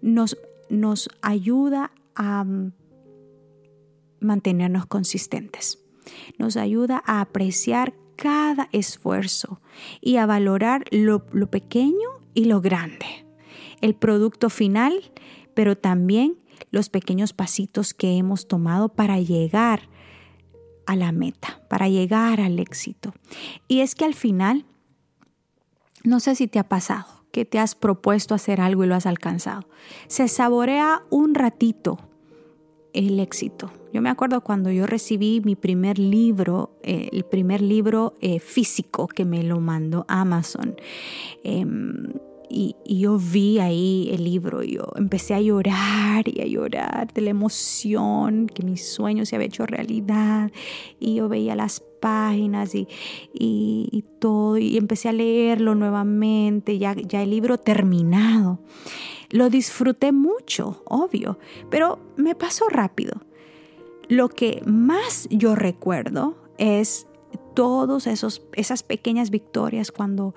nos, 0.00 0.36
nos 0.68 1.08
ayuda 1.22 1.92
a 2.14 2.44
mm, 2.44 2.72
mantenernos 4.20 4.86
consistentes. 4.86 5.78
Nos 6.38 6.56
ayuda 6.56 7.02
a 7.06 7.20
apreciar 7.20 7.94
cada 8.16 8.68
esfuerzo 8.72 9.60
y 10.00 10.16
a 10.16 10.26
valorar 10.26 10.84
lo, 10.90 11.24
lo 11.32 11.50
pequeño 11.50 12.08
y 12.34 12.44
lo 12.46 12.60
grande. 12.60 13.26
El 13.80 13.94
producto 13.94 14.50
final, 14.50 15.12
pero 15.54 15.76
también 15.76 16.38
los 16.70 16.88
pequeños 16.88 17.32
pasitos 17.32 17.94
que 17.94 18.16
hemos 18.16 18.46
tomado 18.46 18.88
para 18.88 19.20
llegar 19.20 19.88
a 20.86 20.96
la 20.96 21.12
meta, 21.12 21.60
para 21.68 21.88
llegar 21.88 22.40
al 22.40 22.58
éxito. 22.58 23.12
Y 23.68 23.80
es 23.80 23.94
que 23.94 24.04
al 24.04 24.14
final, 24.14 24.64
no 26.04 26.20
sé 26.20 26.34
si 26.34 26.46
te 26.46 26.58
ha 26.58 26.68
pasado, 26.68 27.06
que 27.32 27.44
te 27.44 27.58
has 27.58 27.74
propuesto 27.74 28.34
hacer 28.34 28.60
algo 28.60 28.84
y 28.84 28.86
lo 28.86 28.94
has 28.94 29.06
alcanzado. 29.06 29.66
Se 30.06 30.28
saborea 30.28 31.02
un 31.10 31.34
ratito 31.34 31.98
el 32.92 33.20
éxito. 33.20 33.72
Yo 33.92 34.02
me 34.02 34.10
acuerdo 34.10 34.42
cuando 34.42 34.70
yo 34.70 34.86
recibí 34.86 35.40
mi 35.44 35.56
primer 35.56 35.98
libro, 35.98 36.78
eh, 36.82 37.08
el 37.12 37.24
primer 37.24 37.60
libro 37.60 38.14
eh, 38.20 38.38
físico 38.38 39.06
que 39.06 39.24
me 39.24 39.42
lo 39.42 39.60
mandó 39.60 40.04
Amazon. 40.08 40.76
Em, 41.42 42.12
y, 42.52 42.76
yo 42.84 43.18
vi 43.18 43.58
ahí 43.58 44.10
el 44.12 44.24
libro 44.24 44.62
y 44.62 44.74
yo 44.76 44.84
empecé 44.96 45.34
a 45.34 45.40
llorar 45.40 46.28
y 46.28 46.40
a 46.42 46.46
llorar 46.46 47.12
de 47.12 47.22
la 47.22 47.30
emoción 47.30 48.46
que 48.46 48.62
mi 48.62 48.76
sueño 48.76 49.24
se 49.24 49.36
había 49.36 49.48
hecho 49.48 49.66
realidad 49.66 50.50
y 51.00 51.14
yo 51.14 51.28
veía 51.28 51.56
las 51.56 51.82
páginas 52.00 52.74
y, 52.74 52.86
y, 53.32 54.04
todo 54.18 54.58
y 54.58 54.76
empecé 54.76 55.08
a 55.08 55.12
leerlo 55.12 55.74
nuevamente, 55.74 56.78
ya, 56.78 56.94
ya 56.94 57.22
el 57.22 57.30
libro 57.30 57.58
terminado. 57.58 58.60
Lo 59.30 59.48
disfruté 59.48 60.12
mucho, 60.12 60.82
obvio, 60.84 61.38
pero 61.70 61.98
me 62.16 62.34
pasó 62.34 62.68
rápido. 62.68 63.22
Lo 64.08 64.28
que 64.28 64.62
más 64.66 65.26
yo 65.30 65.54
recuerdo 65.54 66.36
es 66.58 67.06
todas 67.54 68.06
esas 68.06 68.82
pequeñas 68.82 69.30
victorias 69.30 69.92
cuando 69.92 70.34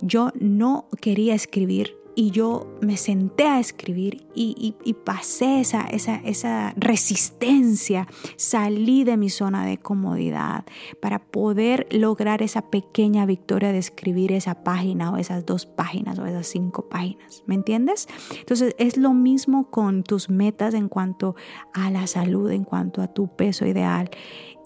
yo 0.00 0.30
no 0.38 0.86
quería 1.00 1.34
escribir 1.34 2.02
y 2.14 2.30
yo 2.30 2.66
me 2.80 2.96
senté 2.96 3.46
a 3.46 3.58
escribir 3.58 4.26
y, 4.34 4.74
pasé 5.04 5.60
esa, 5.60 5.82
esa, 5.82 6.16
esa, 6.16 6.74
resistencia, 6.76 8.06
salí 8.36 9.04
de 9.04 9.16
mi 9.16 9.30
zona 9.30 9.64
de 9.64 9.78
comodidad 9.78 10.64
para 11.00 11.18
poder 11.18 11.86
lograr 11.90 12.42
esa 12.42 12.70
pequeña 12.70 13.26
victoria 13.26 13.72
de 13.72 13.78
escribir 13.78 14.32
esa 14.32 14.62
página 14.62 15.10
o 15.12 15.16
esas 15.16 15.46
dos 15.46 15.66
páginas 15.66 16.18
o 16.18 16.26
esas 16.26 16.46
cinco 16.46 16.88
páginas. 16.88 17.42
¿Me 17.46 17.54
entiendes? 17.54 18.08
Entonces 18.38 18.74
es 18.78 18.96
lo 18.96 19.14
mismo 19.14 19.70
con 19.70 20.02
tus 20.02 20.28
metas 20.28 20.74
en 20.74 20.88
cuanto 20.88 21.34
a 21.72 21.90
la 21.90 22.06
salud, 22.06 22.50
en 22.50 22.64
cuanto 22.64 23.02
a 23.02 23.08
tu 23.08 23.28
peso 23.28 23.66
ideal. 23.66 24.10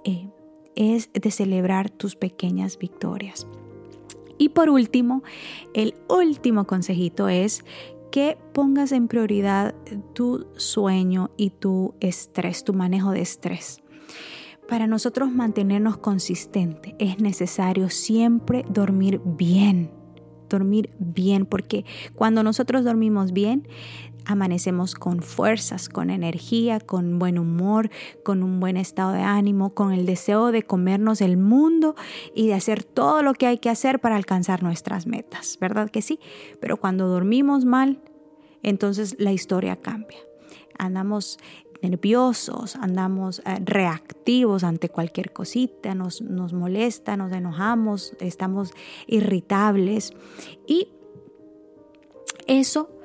Eh, 0.04 0.28
es 0.76 1.10
de 1.12 1.30
celebrar 1.30 1.90
tus 1.90 2.14
pequeñas 2.14 2.78
victorias. 2.78 3.46
Y 4.38 4.50
por 4.50 4.68
último, 4.70 5.22
el 5.74 5.94
último 6.08 6.66
consejito 6.66 7.28
es 7.28 7.64
que 8.10 8.38
pongas 8.52 8.92
en 8.92 9.08
prioridad 9.08 9.74
tu 10.12 10.46
sueño 10.56 11.30
y 11.36 11.50
tu 11.50 11.94
estrés, 12.00 12.64
tu 12.64 12.72
manejo 12.72 13.10
de 13.10 13.22
estrés. 13.22 13.82
Para 14.68 14.86
nosotros 14.86 15.30
mantenernos 15.30 15.96
consistentes 15.96 16.94
es 16.98 17.20
necesario 17.20 17.88
siempre 17.88 18.64
dormir 18.68 19.20
bien, 19.24 19.90
dormir 20.48 20.90
bien, 20.98 21.46
porque 21.46 21.84
cuando 22.14 22.42
nosotros 22.42 22.84
dormimos 22.84 23.32
bien, 23.32 23.68
amanecemos 24.26 24.94
con 24.94 25.22
fuerzas, 25.22 25.88
con 25.88 26.10
energía, 26.10 26.80
con 26.80 27.18
buen 27.18 27.38
humor, 27.38 27.90
con 28.24 28.42
un 28.42 28.60
buen 28.60 28.76
estado 28.76 29.12
de 29.12 29.22
ánimo, 29.22 29.74
con 29.74 29.92
el 29.92 30.04
deseo 30.04 30.52
de 30.52 30.62
comernos 30.62 31.20
el 31.20 31.36
mundo 31.36 31.94
y 32.34 32.48
de 32.48 32.54
hacer 32.54 32.84
todo 32.84 33.22
lo 33.22 33.34
que 33.34 33.46
hay 33.46 33.58
que 33.58 33.70
hacer 33.70 34.00
para 34.00 34.16
alcanzar 34.16 34.62
nuestras 34.62 35.06
metas, 35.06 35.58
¿verdad 35.60 35.90
que 35.90 36.02
sí? 36.02 36.18
Pero 36.60 36.76
cuando 36.76 37.08
dormimos 37.08 37.64
mal, 37.64 38.00
entonces 38.62 39.16
la 39.18 39.32
historia 39.32 39.76
cambia. 39.76 40.18
Andamos 40.78 41.38
nerviosos, 41.82 42.76
andamos 42.76 43.40
eh, 43.40 43.58
reactivos 43.64 44.64
ante 44.64 44.88
cualquier 44.88 45.32
cosita, 45.32 45.94
nos, 45.94 46.20
nos 46.20 46.52
molesta, 46.52 47.16
nos 47.16 47.32
enojamos, 47.32 48.14
estamos 48.18 48.72
irritables 49.06 50.12
y 50.66 50.88
eso 52.46 52.95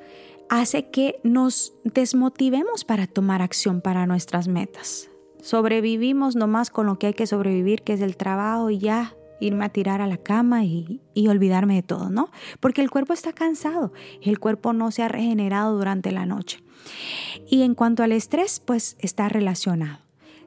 hace 0.52 0.90
que 0.90 1.18
nos 1.22 1.72
desmotivemos 1.82 2.84
para 2.84 3.06
tomar 3.06 3.40
acción 3.40 3.80
para 3.80 4.04
nuestras 4.04 4.48
metas. 4.48 5.08
Sobrevivimos 5.40 6.36
nomás 6.36 6.68
con 6.68 6.84
lo 6.84 6.98
que 6.98 7.06
hay 7.06 7.14
que 7.14 7.26
sobrevivir, 7.26 7.80
que 7.80 7.94
es 7.94 8.02
el 8.02 8.18
trabajo 8.18 8.68
y 8.68 8.76
ya 8.76 9.16
irme 9.40 9.64
a 9.64 9.70
tirar 9.70 10.02
a 10.02 10.06
la 10.06 10.18
cama 10.18 10.66
y, 10.66 11.00
y, 11.14 11.28
olvidarme 11.28 11.76
de 11.76 11.82
todo, 11.82 12.10
¿no? 12.10 12.28
Porque 12.60 12.82
el 12.82 12.90
cuerpo 12.90 13.14
está 13.14 13.32
cansado, 13.32 13.94
el 14.20 14.38
cuerpo 14.38 14.74
no 14.74 14.90
se 14.90 15.02
ha 15.02 15.08
regenerado 15.08 15.74
durante 15.74 16.12
la 16.12 16.26
noche. 16.26 16.62
Y 17.48 17.62
en 17.62 17.74
cuanto 17.74 18.02
al 18.02 18.12
estrés, 18.12 18.60
pues 18.60 18.96
está 19.00 19.30
relacionado. 19.30 20.00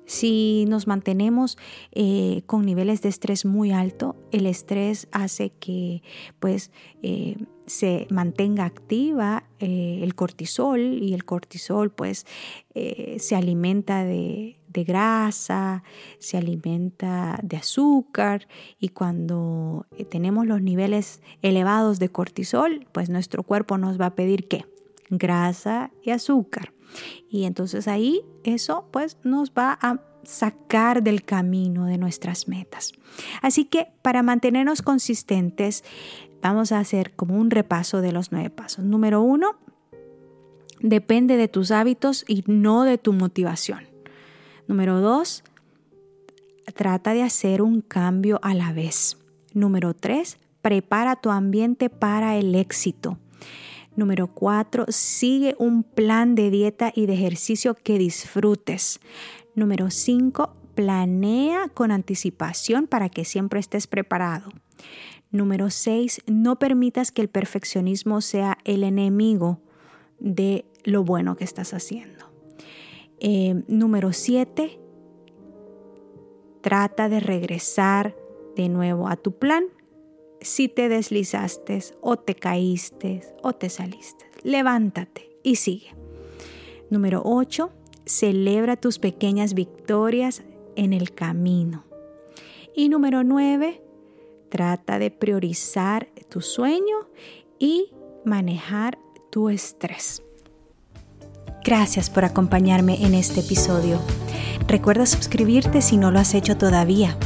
Si 0.05 0.65
nos 0.67 0.85
mantenemos 0.85 1.57
eh, 1.91 2.43
con 2.45 2.63
niveles 2.63 3.01
de 3.01 3.09
estrés 3.09 3.43
muy 3.43 3.71
alto, 3.71 4.15
el 4.31 4.45
estrés 4.45 5.07
hace 5.11 5.49
que 5.49 6.03
pues 6.39 6.71
eh, 7.01 7.37
se 7.65 8.07
mantenga 8.09 8.65
activa 8.65 9.43
eh, 9.59 9.99
el 10.03 10.15
cortisol 10.15 10.79
y 10.79 11.13
el 11.13 11.25
cortisol 11.25 11.91
pues 11.91 12.25
se 13.17 13.35
alimenta 13.37 14.03
de, 14.03 14.57
de 14.75 14.83
grasa, 14.83 15.83
se 16.19 16.37
alimenta 16.37 17.39
de 17.41 17.57
azúcar 17.57 18.47
y 18.79 18.89
cuando 18.89 19.87
tenemos 20.09 20.45
los 20.45 20.61
niveles 20.61 21.21
elevados 21.41 21.97
de 21.97 22.09
cortisol, 22.09 22.85
pues 22.91 23.09
nuestro 23.09 23.43
cuerpo 23.43 23.77
nos 23.77 23.99
va 23.99 24.07
a 24.07 24.15
pedir 24.15 24.49
qué? 24.49 24.65
Grasa 25.09 25.91
y 26.03 26.11
azúcar. 26.11 26.73
Y 27.29 27.45
entonces 27.45 27.87
ahí 27.87 28.21
eso 28.43 28.87
pues 28.91 29.17
nos 29.23 29.51
va 29.51 29.77
a 29.81 30.01
sacar 30.23 31.03
del 31.03 31.23
camino 31.23 31.85
de 31.85 31.97
nuestras 31.97 32.47
metas. 32.47 32.93
Así 33.41 33.65
que 33.65 33.87
para 34.01 34.23
mantenernos 34.23 34.81
consistentes 34.81 35.83
vamos 36.45 36.71
a 36.71 36.77
hacer 36.77 37.15
como 37.15 37.37
un 37.37 37.49
repaso 37.49 38.01
de 38.01 38.11
los 38.11 38.31
nueve 38.31 38.51
pasos. 38.51 38.85
Número 38.85 39.19
uno, 39.19 39.55
depende 40.79 41.37
de 41.37 41.47
tus 41.47 41.71
hábitos 41.71 42.23
y 42.27 42.43
no 42.45 42.83
de 42.83 42.99
tu 42.99 43.13
motivación. 43.13 43.87
Número 44.67 45.01
dos, 45.01 45.43
trata 46.75 47.15
de 47.15 47.23
hacer 47.23 47.63
un 47.63 47.81
cambio 47.81 48.39
a 48.43 48.53
la 48.53 48.73
vez. 48.73 49.17
Número 49.53 49.95
tres, 49.95 50.37
prepara 50.61 51.15
tu 51.15 51.31
ambiente 51.31 51.89
para 51.89 52.37
el 52.37 52.53
éxito. 52.53 53.17
Número 53.95 54.27
cuatro, 54.27 54.85
sigue 54.89 55.55
un 55.57 55.81
plan 55.81 56.35
de 56.35 56.51
dieta 56.51 56.91
y 56.93 57.07
de 57.07 57.13
ejercicio 57.15 57.73
que 57.73 57.97
disfrutes. 57.97 58.99
Número 59.55 59.89
cinco, 59.89 60.55
planea 60.75 61.69
con 61.69 61.91
anticipación 61.91 62.85
para 62.85 63.09
que 63.09 63.25
siempre 63.25 63.59
estés 63.59 63.87
preparado. 63.87 64.51
Número 65.35 65.69
seis, 65.69 66.21
no 66.27 66.59
permitas 66.59 67.11
que 67.11 67.21
el 67.21 67.27
perfeccionismo 67.27 68.21
sea 68.21 68.57
el 68.63 68.85
enemigo 68.85 69.59
de 70.17 70.63
lo 70.85 71.03
bueno 71.03 71.35
que 71.35 71.43
estás 71.43 71.73
haciendo. 71.73 72.31
Eh, 73.19 73.61
número 73.67 74.13
7, 74.13 74.79
trata 76.61 77.09
de 77.09 77.19
regresar 77.19 78.15
de 78.55 78.69
nuevo 78.69 79.09
a 79.09 79.17
tu 79.17 79.33
plan 79.37 79.65
si 80.39 80.69
te 80.69 80.87
deslizaste 80.87 81.83
o 81.99 82.15
te 82.15 82.35
caíste 82.35 83.21
o 83.43 83.51
te 83.51 83.67
saliste. 83.67 84.23
Levántate 84.41 85.31
y 85.43 85.57
sigue. 85.57 85.93
Número 86.89 87.21
8. 87.25 87.71
Celebra 88.05 88.77
tus 88.77 88.99
pequeñas 88.99 89.53
victorias 89.53 90.43
en 90.77 90.93
el 90.93 91.11
camino. 91.13 91.83
Y 92.73 92.87
número 92.87 93.25
9. 93.25 93.81
Trata 94.49 94.99
de 94.99 95.11
priorizar 95.11 96.07
tu 96.29 96.41
sueño 96.41 97.09
y 97.59 97.91
manejar 98.25 98.97
tu 99.31 99.49
estrés. 99.49 100.21
Gracias 101.63 102.09
por 102.09 102.25
acompañarme 102.25 103.03
en 103.03 103.15
este 103.15 103.39
episodio. 103.39 103.99
Recuerda 104.67 105.05
suscribirte 105.05 105.81
si 105.81 105.97
no 105.97 106.11
lo 106.11 106.19
has 106.19 106.33
hecho 106.33 106.57
todavía. 106.57 107.17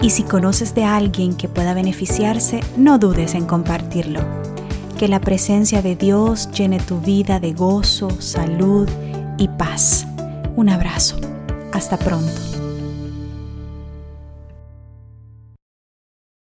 Y 0.00 0.10
si 0.10 0.24
conoces 0.24 0.74
de 0.74 0.84
alguien 0.84 1.36
que 1.36 1.48
pueda 1.48 1.74
beneficiarse, 1.74 2.60
no 2.76 2.98
dudes 2.98 3.34
en 3.34 3.46
compartirlo. 3.46 4.20
Que 4.98 5.08
la 5.08 5.20
presencia 5.20 5.82
de 5.82 5.94
Dios 5.94 6.50
llene 6.52 6.80
tu 6.80 7.00
vida 7.00 7.38
de 7.38 7.52
gozo, 7.52 8.10
salud 8.20 8.88
y 9.38 9.48
paz. 9.48 10.06
Un 10.56 10.70
abrazo. 10.70 11.16
Hasta 11.72 11.96
pronto. 11.96 12.61